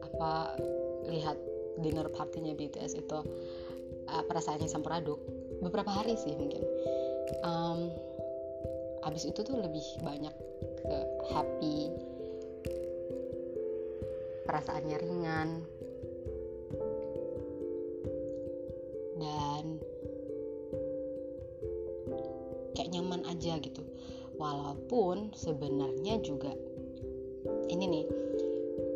apa 0.00 0.58
lihat 1.06 1.36
dinner 1.80 2.08
partinya 2.12 2.52
BTS 2.56 2.98
itu 2.98 3.18
uh, 4.10 4.22
perasaannya 4.26 4.68
campur 4.68 4.92
aduk 4.92 5.20
beberapa 5.60 5.88
hari 5.92 6.16
sih 6.16 6.34
mungkin. 6.34 6.64
Um, 7.46 7.92
abis 9.06 9.28
itu 9.28 9.40
tuh 9.40 9.56
lebih 9.56 9.84
banyak 10.04 10.34
ke 10.80 10.98
happy 11.32 11.88
perasaannya 14.44 14.96
ringan 14.98 15.48
aja 23.28 23.58
gitu. 23.62 23.82
Walaupun 24.40 25.36
sebenarnya 25.36 26.18
juga 26.24 26.52
ini 27.70 27.84
nih 27.86 28.04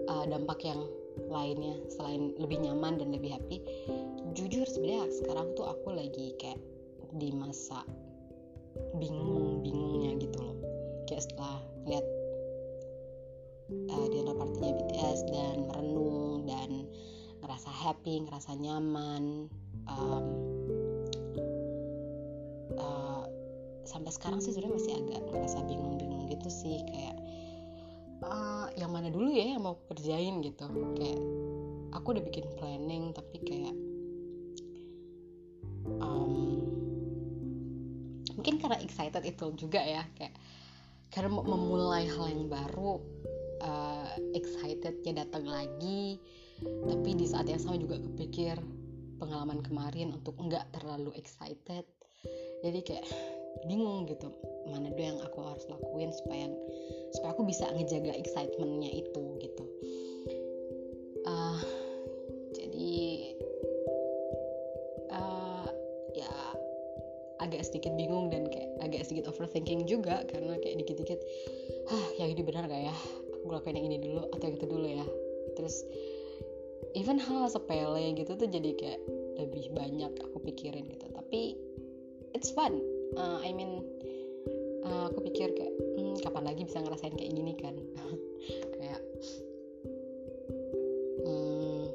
uh, 0.09 0.25
dampak 0.27 0.65
yang 0.65 0.83
lainnya 1.31 1.79
selain 1.93 2.35
lebih 2.41 2.65
nyaman 2.65 2.99
dan 2.99 3.15
lebih 3.15 3.37
happy. 3.37 3.63
Jujur 4.35 4.67
sebenarnya 4.67 5.11
sekarang 5.15 5.55
tuh 5.55 5.69
aku 5.69 5.95
lagi 5.95 6.35
kayak 6.41 6.59
di 7.15 7.31
masa 7.31 7.87
bingung-bingungnya 8.99 10.19
gitu 10.19 10.39
loh. 10.43 10.59
Kayak 11.07 11.31
setelah 11.31 11.59
lihat 11.87 12.07
uh, 13.95 14.07
di 14.11 14.19
partinya 14.25 14.73
BTS 14.75 15.21
dan 15.31 15.57
merenung 15.71 16.43
dan 16.49 16.71
ngerasa 17.45 17.71
happy 17.71 18.25
ngerasa 18.25 18.57
nyaman 18.57 19.53
um, 19.85 20.25
sampai 24.05 24.21
sekarang 24.21 24.41
sih 24.45 24.53
sebenarnya 24.53 24.77
masih 24.77 24.93
agak 25.01 25.23
ngerasa 25.33 25.59
bingung-bingung 25.65 26.29
gitu 26.29 26.49
sih 26.53 26.77
kayak 26.93 27.17
uh, 28.21 28.69
yang 28.77 28.93
mana 28.93 29.09
dulu 29.09 29.33
ya 29.33 29.57
yang 29.57 29.65
mau 29.65 29.81
kerjain? 29.89 30.45
gitu. 30.45 30.69
Kayak 30.93 31.21
aku 31.97 32.07
udah 32.13 32.25
bikin 32.29 32.45
planning 32.61 33.17
tapi 33.17 33.41
kayak 33.41 33.73
um, 36.05 36.69
mungkin 38.37 38.61
karena 38.61 38.77
excited 38.85 39.25
itu 39.25 39.57
juga 39.57 39.81
ya 39.81 40.05
kayak 40.21 40.37
karena 41.09 41.41
memulai 41.41 42.05
hal 42.05 42.29
yang 42.29 42.53
baru 42.53 43.01
uh, 43.65 44.13
excitednya 44.37 45.25
datang 45.25 45.49
lagi 45.49 46.21
tapi 46.61 47.17
di 47.17 47.25
saat 47.25 47.49
yang 47.49 47.57
sama 47.57 47.81
juga 47.81 47.97
kepikir 47.97 48.61
pengalaman 49.17 49.65
kemarin 49.65 50.13
untuk 50.13 50.37
nggak 50.37 50.77
terlalu 50.77 51.17
excited. 51.17 51.89
Jadi 52.61 52.81
kayak 52.85 53.09
bingung 53.65 54.05
gitu 54.11 54.29
mana 54.69 54.89
dulu 54.93 55.03
yang 55.05 55.21
aku 55.21 55.39
harus 55.45 55.65
lakuin 55.69 56.11
supaya 56.13 56.49
supaya 57.13 57.31
aku 57.37 57.45
bisa 57.45 57.69
ngejaga 57.77 58.13
excitementnya 58.17 58.91
itu 58.91 59.23
gitu. 59.41 59.65
Uh, 61.25 61.61
jadi 62.53 62.93
uh, 65.13 65.69
ya 66.17 66.33
agak 67.41 67.65
sedikit 67.65 67.93
bingung 67.97 68.29
dan 68.33 68.49
kayak 68.49 68.73
agak 68.81 69.05
sedikit 69.05 69.33
overthinking 69.33 69.85
juga 69.89 70.25
karena 70.29 70.57
kayak 70.61 70.85
dikit-dikit 70.85 71.21
ah 71.89 72.07
yang 72.21 72.33
ini 72.33 72.43
benar 72.45 72.69
gak 72.69 72.89
ya? 72.89 72.97
Aku 73.41 73.53
lakuin 73.53 73.77
yang 73.77 73.89
ini 73.93 74.01
dulu 74.01 74.25
atau 74.33 74.45
yang 74.49 74.57
itu 74.57 74.67
dulu 74.69 74.87
ya? 74.89 75.07
Terus 75.61 75.85
even 76.97 77.21
hal 77.21 77.49
sepele 77.53 78.17
gitu 78.17 78.33
tuh 78.37 78.49
jadi 78.49 78.71
kayak 78.77 79.01
lebih 79.45 79.73
banyak 79.77 80.13
aku 80.25 80.41
pikirin 80.41 80.89
gitu. 80.89 81.07
Tapi 81.13 81.57
it's 82.33 82.53
fun 82.53 82.81
uh, 83.17 83.39
I 83.43 83.51
mean 83.55 83.83
uh, 84.85 85.11
aku 85.11 85.25
pikir 85.31 85.55
kayak 85.57 85.75
hmm, 85.97 86.21
kapan 86.23 86.45
lagi 86.45 86.63
bisa 86.67 86.83
ngerasain 86.83 87.15
kayak 87.17 87.33
gini 87.33 87.53
kan? 87.59 87.75
Kayak 88.77 89.01
hmm, 91.25 91.89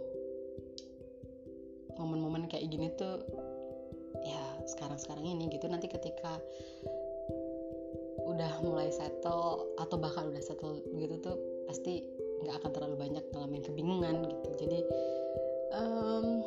momen-momen 2.01 2.49
kayak 2.49 2.65
gini 2.65 2.89
tuh 2.97 3.21
ya 4.25 4.43
sekarang-sekarang 4.65 5.21
ini 5.21 5.45
gitu. 5.53 5.69
Nanti 5.69 5.85
ketika 5.85 6.41
udah 8.25 8.61
mulai 8.65 8.89
settle 8.89 9.69
atau 9.77 9.95
bahkan 10.01 10.29
udah 10.33 10.41
settle 10.41 10.81
gitu 10.97 11.21
tuh 11.21 11.37
pasti 11.69 12.01
nggak 12.45 12.55
akan 12.63 12.71
terlalu 12.73 12.95
banyak 12.97 13.23
ngalamin 13.29 13.61
kebingungan 13.61 14.15
gitu. 14.25 14.49
Jadi 14.65 14.79
um, 15.75 16.41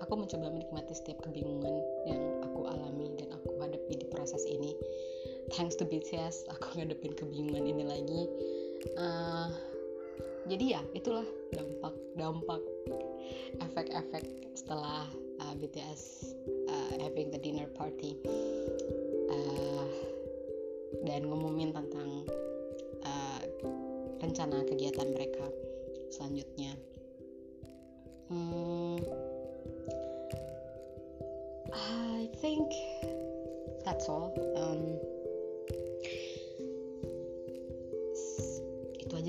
aku 0.00 0.12
mencoba 0.16 0.52
menikmati 0.52 0.92
setiap 0.96 1.22
kebingungan 1.24 1.74
yang 2.08 2.23
thanks 5.54 5.78
to 5.78 5.86
BTS 5.86 6.50
aku 6.50 6.66
ngadepin 6.78 7.14
kebingungan 7.14 7.64
ini 7.64 7.84
lagi 7.86 8.22
uh, 8.98 9.48
jadi 10.50 10.78
ya 10.78 10.82
itulah 10.92 11.24
dampak 11.54 11.94
dampak 12.18 12.62
efek-efek 13.62 14.24
setelah 14.52 15.08
uh, 15.40 15.54
BTS 15.56 16.34
uh, 16.68 16.92
having 17.00 17.30
the 17.30 17.40
dinner 17.40 17.70
party 17.72 18.18
uh, 19.30 19.86
dan 21.06 21.26
ngumumin 21.26 21.72
tentang 21.72 22.28
uh, 23.06 23.40
rencana 24.20 24.64
kegiatan 24.64 25.10
mereka 25.12 25.44
selanjutnya. 26.08 26.72
Hmm, 28.30 28.96
I 31.74 32.30
think 32.40 32.70
that's 33.84 34.08
all. 34.08 34.32
Um, 34.56 34.96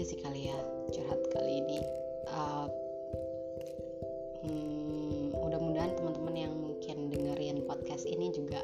sih 0.06 0.22
kali 0.22 0.54
ya 0.54 0.58
curhat 0.94 1.18
kali 1.34 1.66
ini. 1.66 1.82
Uh, 2.30 2.70
hmm, 4.46 5.34
mudah-mudahan 5.34 5.98
teman-teman 5.98 6.36
yang 6.38 6.54
mungkin 6.54 7.10
dengerin 7.10 7.66
podcast 7.66 8.06
ini 8.06 8.30
juga 8.30 8.62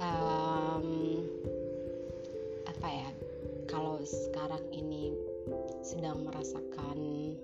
um, 0.00 1.20
apa 2.64 2.88
ya 2.88 3.10
kalau 3.68 4.00
sekarang 4.00 4.64
ini 4.72 5.12
sedang 5.84 6.24
merasakan 6.24 7.36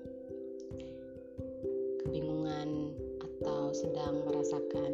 kebingungan 2.00 2.96
atau 3.20 3.76
sedang 3.76 4.24
merasakan 4.24 4.92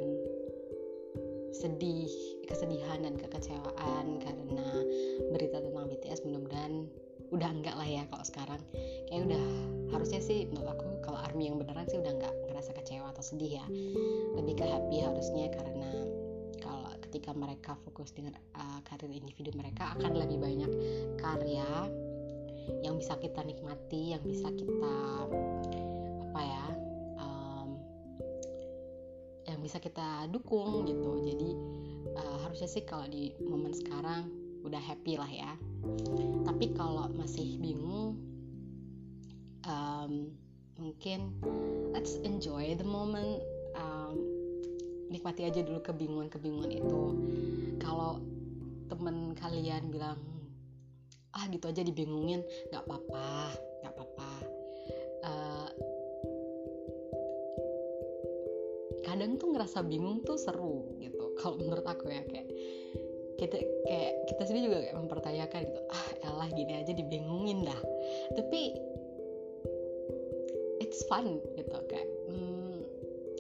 sedih, 1.55 2.11
kesedihan 2.49 3.05
dan 3.05 3.15
kekecewaan 3.21 4.19
karena 4.25 4.69
berita 5.31 5.61
tentang 5.61 5.87
BTS 5.93 6.25
mudah-mudahan 6.25 6.89
udah 7.29 7.51
enggak 7.53 7.77
lah 7.77 7.85
ya 7.85 8.03
kalau 8.09 8.25
sekarang. 8.25 8.61
Kayak 9.13 9.29
udah 9.29 9.45
harusnya 9.93 10.21
sih 10.25 10.49
menurut 10.49 10.73
aku 10.81 10.89
kalau 11.05 11.21
army 11.21 11.53
yang 11.53 11.61
beneran 11.61 11.85
sih 11.93 12.01
udah 12.01 12.13
enggak 12.17 12.35
ngerasa 12.49 12.73
kecewa 12.73 13.13
atau 13.13 13.21
sedih 13.21 13.61
ya. 13.61 13.67
Lebih 14.41 14.55
ke 14.57 14.65
happy 14.65 14.97
harusnya 15.05 15.53
karena 15.53 15.91
kalau 16.65 16.93
ketika 17.05 17.37
mereka 17.37 17.77
fokus 17.85 18.17
dengan 18.17 18.33
uh, 18.57 18.81
karir 18.89 19.13
individu 19.13 19.53
mereka 19.53 19.93
akan 20.01 20.17
lebih 20.17 20.41
banyak 20.41 20.73
karya 21.21 21.69
yang 22.81 22.97
bisa 23.01 23.17
kita 23.17 23.41
nikmati 23.45 24.13
yang 24.17 24.21
bisa 24.25 24.49
kita 24.53 24.97
apa 26.29 26.43
ya 26.45 26.65
yang 29.49 29.65
bisa 29.65 29.81
kita 29.81 30.29
dukung 30.29 30.85
gitu. 30.85 31.25
Jadi 31.25 31.51
uh, 32.17 32.37
harusnya 32.47 32.69
sih 32.71 32.85
kalau 32.87 33.07
di 33.09 33.35
momen 33.43 33.75
sekarang 33.75 34.31
udah 34.67 34.81
happy 34.81 35.17
lah 35.17 35.31
ya. 35.31 35.53
Tapi 36.45 36.75
kalau 36.75 37.09
masih 37.15 37.59
bingung 37.63 38.19
um, 39.65 40.13
mungkin 40.79 41.35
let's 41.95 42.19
enjoy 42.23 42.75
the 42.75 42.87
moment. 42.87 43.43
Um, 43.79 44.17
nikmati 45.09 45.49
aja 45.49 45.65
dulu 45.65 45.81
kebingungan-kebingungan 45.81 46.73
itu. 46.75 47.03
Kalau 47.81 48.21
temen 48.89 49.37
kalian 49.37 49.93
bilang 49.93 50.19
ah 51.37 51.45
gitu 51.53 51.69
aja 51.69 51.85
dibingungin 51.85 52.41
nggak 52.73 52.83
apa-apa 52.89 53.53
nggak 53.85 53.93
apa-apa 53.95 54.33
uh, 55.23 55.69
kadang 59.19 59.35
tuh 59.35 59.51
ngerasa 59.51 59.83
bingung 59.83 60.23
tuh 60.23 60.39
seru 60.39 60.95
gitu. 61.03 61.35
Kalau 61.43 61.59
menurut 61.59 61.83
aku 61.83 62.07
ya 62.07 62.23
kayak 62.23 62.47
kita 63.35 63.59
kayak 63.83 64.13
kita 64.31 64.43
sendiri 64.47 64.65
juga 64.71 64.79
kayak 64.87 64.99
mempertanyakan 64.99 65.61
gitu 65.67 65.81
ah 65.91 66.09
elah 66.23 66.49
gini 66.55 66.73
aja 66.79 66.93
dibingungin 66.95 67.67
dah. 67.67 67.81
Tapi 68.39 68.61
it's 70.79 71.03
fun 71.11 71.43
gitu 71.59 71.79
kayak 71.91 72.07
hmm, 72.31 72.79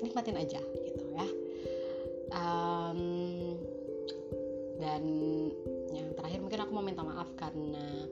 nikmatin 0.03 0.35
aja 0.35 0.59
gitu 0.59 1.05
ya. 1.15 1.27
Um, 2.35 3.55
dan 4.83 5.03
yang 5.95 6.11
terakhir 6.19 6.43
mungkin 6.43 6.59
aku 6.67 6.71
mau 6.75 6.83
minta 6.83 7.07
maaf 7.07 7.31
karena 7.39 8.11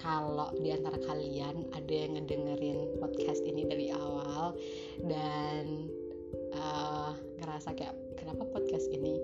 kalau 0.00 0.52
di 0.60 0.68
antara 0.72 1.00
kalian 1.00 1.68
ada 1.72 1.92
yang 1.92 2.16
ngedengerin 2.16 3.00
podcast 3.00 3.40
ini 3.44 3.64
dari 3.64 3.88
awal 3.92 4.52
dan 5.04 5.88
uh, 6.56 7.12
ngerasa 7.42 7.74
kayak 7.74 7.94
kenapa 8.18 8.46
podcast 8.50 8.88
ini 8.90 9.18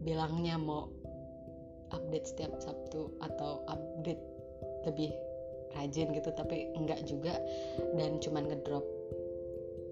bilangnya 0.00 0.56
mau 0.56 0.88
update 1.90 2.26
setiap 2.30 2.56
Sabtu 2.62 3.10
atau 3.20 3.66
update 3.68 4.22
lebih 4.86 5.12
rajin 5.76 6.10
gitu 6.10 6.30
tapi 6.34 6.70
enggak 6.74 7.02
juga 7.06 7.38
dan 7.94 8.18
cuman 8.18 8.48
ngedrop 8.50 8.82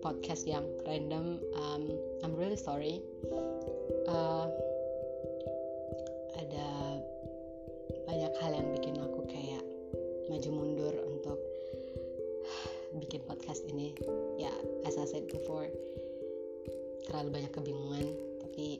podcast 0.02 0.46
yang 0.46 0.66
random 0.86 1.42
um, 1.58 1.82
I'm 2.22 2.34
really 2.38 2.58
sorry. 2.58 3.02
Uh, 4.06 4.50
terlalu 17.18 17.42
banyak 17.42 17.50
kebingungan 17.50 18.06
tapi 18.38 18.78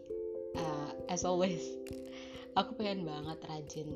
uh, 0.55 0.95
as 1.11 1.27
always 1.27 1.75
aku 2.55 2.79
pengen 2.79 3.03
banget 3.03 3.35
rajin 3.51 3.91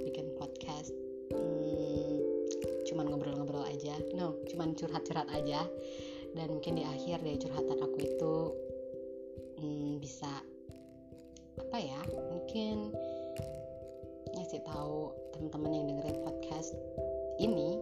bikin 0.00 0.32
podcast. 0.40 0.96
Hmm, 1.28 2.24
cuman 2.88 3.12
ngobrol-ngobrol 3.12 3.68
aja. 3.68 4.00
No 4.16 4.32
cuman 4.48 4.72
curhat-curhat 4.72 5.28
aja. 5.28 5.68
Dan 6.32 6.56
mungkin 6.56 6.80
di 6.80 6.88
akhir 6.88 7.20
dari 7.20 7.36
curhatan 7.36 7.76
aku 7.84 7.96
itu 8.00 8.34
hmm, 9.60 10.00
bisa 10.00 10.40
apa 11.60 11.76
ya 11.76 12.00
mungkin 12.32 12.96
ngasih 14.40 14.64
tahu 14.64 15.12
teman-teman 15.36 15.76
yang 15.76 15.84
dengerin 15.92 16.24
podcast 16.24 16.72
ini 17.36 17.76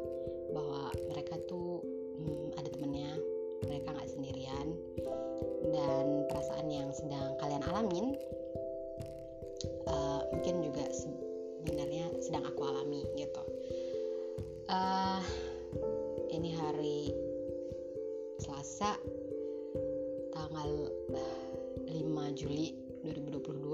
Juli 22.45 22.76
2022 23.09 23.72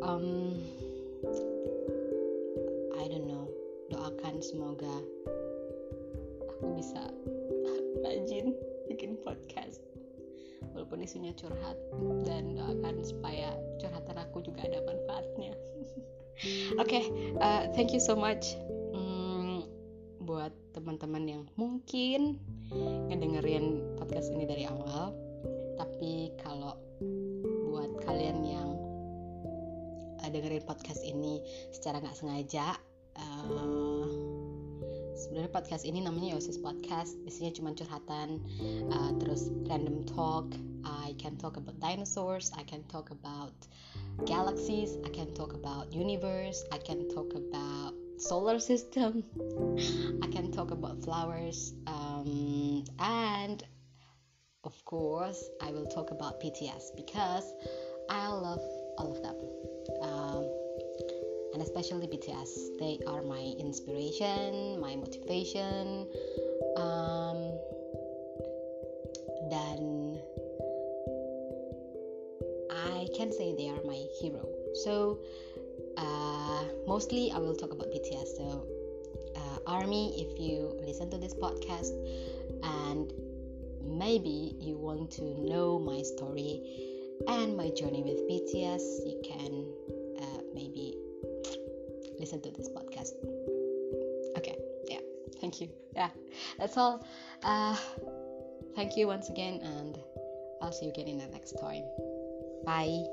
um, 0.00 0.56
I 2.96 3.04
don't 3.12 3.28
know. 3.28 3.44
Doakan 3.92 4.40
semoga 4.40 5.04
aku 6.48 6.80
bisa 6.80 7.12
rajin 8.08 8.56
bikin 8.88 9.20
podcast. 9.20 9.84
Walaupun 10.72 11.04
isinya 11.04 11.36
curhat 11.36 11.76
dan 12.24 12.56
doakan 12.56 13.04
supaya 13.04 13.52
curhatan 13.76 14.16
aku 14.16 14.40
juga 14.40 14.64
ada 14.64 14.80
manfaatnya. 14.80 15.52
Oke 16.80 17.04
okay, 17.04 17.04
uh, 17.36 17.68
thank 17.76 17.92
you 17.92 18.00
so 18.00 18.16
much 18.16 18.56
hmm, 18.96 19.68
buat 20.24 20.56
teman-teman 20.72 21.28
yang 21.28 21.42
mungkin 21.60 22.40
ngedengerin 23.12 24.00
podcast 24.00 24.32
ini 24.32 24.48
dari 24.48 24.64
awal. 24.64 25.12
Tapi 25.76 26.32
kalau 26.40 26.88
dengerin 30.30 30.64
podcast 30.64 31.02
ini 31.04 31.42
secara 31.74 32.00
nggak 32.00 32.16
sengaja 32.16 32.78
uh, 33.18 34.08
sebenarnya 35.20 35.52
podcast 35.52 35.84
ini 35.84 36.00
namanya 36.00 36.38
Yosis 36.38 36.56
Podcast 36.56 37.12
isinya 37.28 37.52
cuma 37.52 37.70
curhatan 37.76 38.40
uh, 38.88 39.12
terus 39.20 39.52
random 39.68 40.02
talk 40.08 40.48
I 40.84 41.14
can 41.18 41.36
talk 41.36 41.56
about 41.56 41.78
dinosaurs, 41.80 42.52
I 42.56 42.62
can 42.62 42.82
talk 42.84 43.10
about 43.10 43.52
galaxies, 44.26 44.96
I 45.04 45.08
can 45.08 45.34
talk 45.34 45.54
about 45.54 45.92
universe, 45.92 46.64
I 46.72 46.78
can 46.78 47.08
talk 47.08 47.34
about 47.34 47.94
solar 48.18 48.58
system, 48.58 49.24
I 50.22 50.26
can 50.28 50.52
talk 50.52 50.70
about 50.70 51.02
flowers, 51.02 51.74
um, 51.86 52.84
and 52.98 53.62
of 54.64 54.84
course, 54.84 55.42
I 55.60 55.70
will 55.72 55.86
talk 55.86 56.10
about 56.10 56.40
BTS 56.40 56.96
because 56.96 57.44
I 58.08 58.28
love 58.28 58.62
all 59.00 59.10
of 59.16 59.22
them. 59.24 59.36
Um, 60.02 60.44
and 61.54 61.62
especially 61.62 62.06
BTS, 62.06 62.78
they 62.78 63.00
are 63.06 63.22
my 63.22 63.42
inspiration, 63.58 64.78
my 64.80 64.94
motivation, 64.94 66.06
um, 66.76 67.60
I 73.00 73.08
can 73.16 73.32
say 73.32 73.54
they 73.56 73.68
are 73.68 73.82
my 73.84 74.04
hero. 74.20 74.46
So 74.84 75.18
uh, 75.96 76.64
mostly 76.86 77.32
I 77.32 77.38
will 77.38 77.54
talk 77.54 77.72
about 77.72 77.88
BTS. 77.88 78.36
So 78.36 78.66
uh, 79.36 79.58
Army, 79.66 80.12
if 80.20 80.38
you 80.38 80.78
listen 80.84 81.10
to 81.10 81.16
this 81.16 81.32
podcast 81.34 81.92
and 82.62 83.10
maybe 83.82 84.54
you 84.60 84.76
want 84.76 85.10
to 85.12 85.24
know 85.40 85.78
my 85.78 86.02
story 86.02 86.89
and 87.28 87.56
my 87.56 87.70
journey 87.70 88.02
with 88.02 88.20
BTS, 88.28 89.06
you 89.06 89.20
can 89.24 89.66
uh, 90.20 90.42
maybe 90.54 90.96
listen 92.18 92.40
to 92.42 92.50
this 92.50 92.68
podcast. 92.68 93.12
Okay, 94.36 94.56
yeah, 94.88 95.00
thank 95.40 95.60
you. 95.60 95.68
Yeah, 95.94 96.10
that's 96.58 96.76
all. 96.76 97.04
Uh, 97.42 97.76
thank 98.74 98.96
you 98.96 99.06
once 99.06 99.28
again, 99.28 99.60
and 99.62 99.98
I'll 100.62 100.72
see 100.72 100.86
you 100.86 100.92
again 100.92 101.08
in 101.08 101.18
the 101.18 101.26
next 101.28 101.52
time. 101.60 101.84
Bye. 102.64 103.04